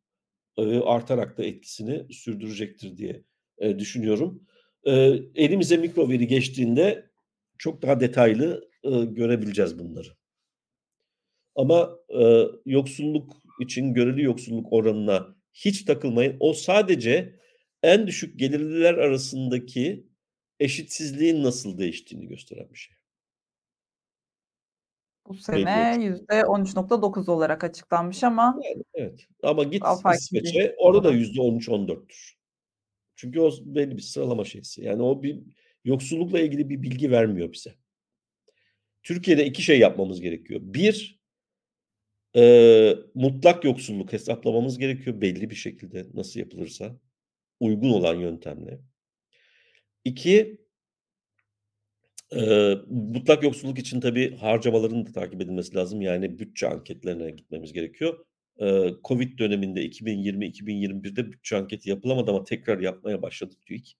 [0.57, 3.23] Eee, artarak da etkisini sürdürecektir diye,
[3.61, 4.43] eee, düşünüyorum.
[4.85, 7.11] Eee, elimize mikro veri geçtiğinde
[7.57, 10.09] çok daha detaylı, ııı, görebileceğiz bunları.
[11.55, 16.37] Ama, eee, yoksulluk için göreli yoksulluk oranına hiç takılmayın.
[16.39, 17.39] O sadece
[17.83, 20.07] en düşük gelirliler arasındaki
[20.59, 22.95] eşitsizliğin nasıl değiştiğini gösteren bir şey.
[25.27, 25.97] Bu sene
[26.29, 31.19] %13.9 olarak açıklanmış ama Yani, evet ama git bir İsveç'e orada da oran.
[31.19, 32.33] %13-14'tür.
[33.15, 34.83] Çünkü o belli bir sıralama şeysi.
[34.83, 35.39] Yani o bir
[35.85, 37.73] yoksullukla ilgili bir bilgi vermiyor bize.
[39.03, 40.59] Türkiye'de 2 şey yapmamız gerekiyor.
[40.63, 41.20] 1
[42.35, 46.97] eee, mutlak yoksulluk hesaplamamız gerekiyor belli bir şekilde nasıl yapılırsa,
[47.59, 48.81] uygun olan yöntemle.
[50.05, 50.57] 2
[52.31, 56.01] eee, mutlak yoksulluk için tabii harcamaların da takip edilmesi lazım.
[56.01, 58.25] Yani bütçe anketlerine gitmemiz gerekiyor.
[58.59, 63.97] Eee, COVID döneminde 2020-2021'de bütçe anketi yapılamadı ama tekrar yapmaya başladı TÜİK.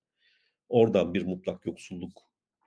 [0.69, 2.23] Oradan bir mutlak yoksulluk,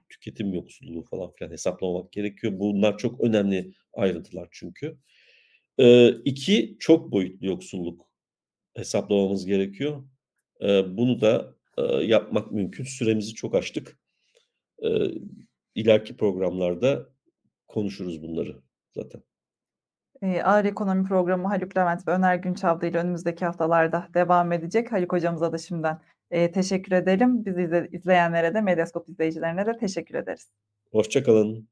[0.08, 2.52] tüketim yoksulluğu falan filan hesaplamak gerekiyor.
[2.60, 4.98] Bunlar çok önemli ayrıntılar çünkü.
[5.78, 8.06] Eee, 2 çok boyutlu yoksulluk
[8.74, 10.04] hesaplamamız gerekiyor.
[10.62, 12.84] Eee, bunu da, eee, yapmak mümkün.
[12.84, 13.98] Süremizi çok aştık.
[14.82, 15.12] Eee,
[15.74, 17.06] ileriki programlarda
[17.68, 18.62] konuşuruz bunları
[18.96, 19.22] zaten.
[20.22, 24.92] Eee, Ağır Ekonomi Programı Haluk Levent ve Öner Günçavlı ile önümüzdeki haftalarda devam edecek.
[24.92, 26.00] Haluk hocamıza da şimdiden,
[26.32, 27.44] eee, teşekkür edelim.
[27.46, 30.48] Bizi izle izleyenlere de Medyascope izleyicilerine de teşekkür ederiz.
[30.92, 31.68] Hoşça kalın.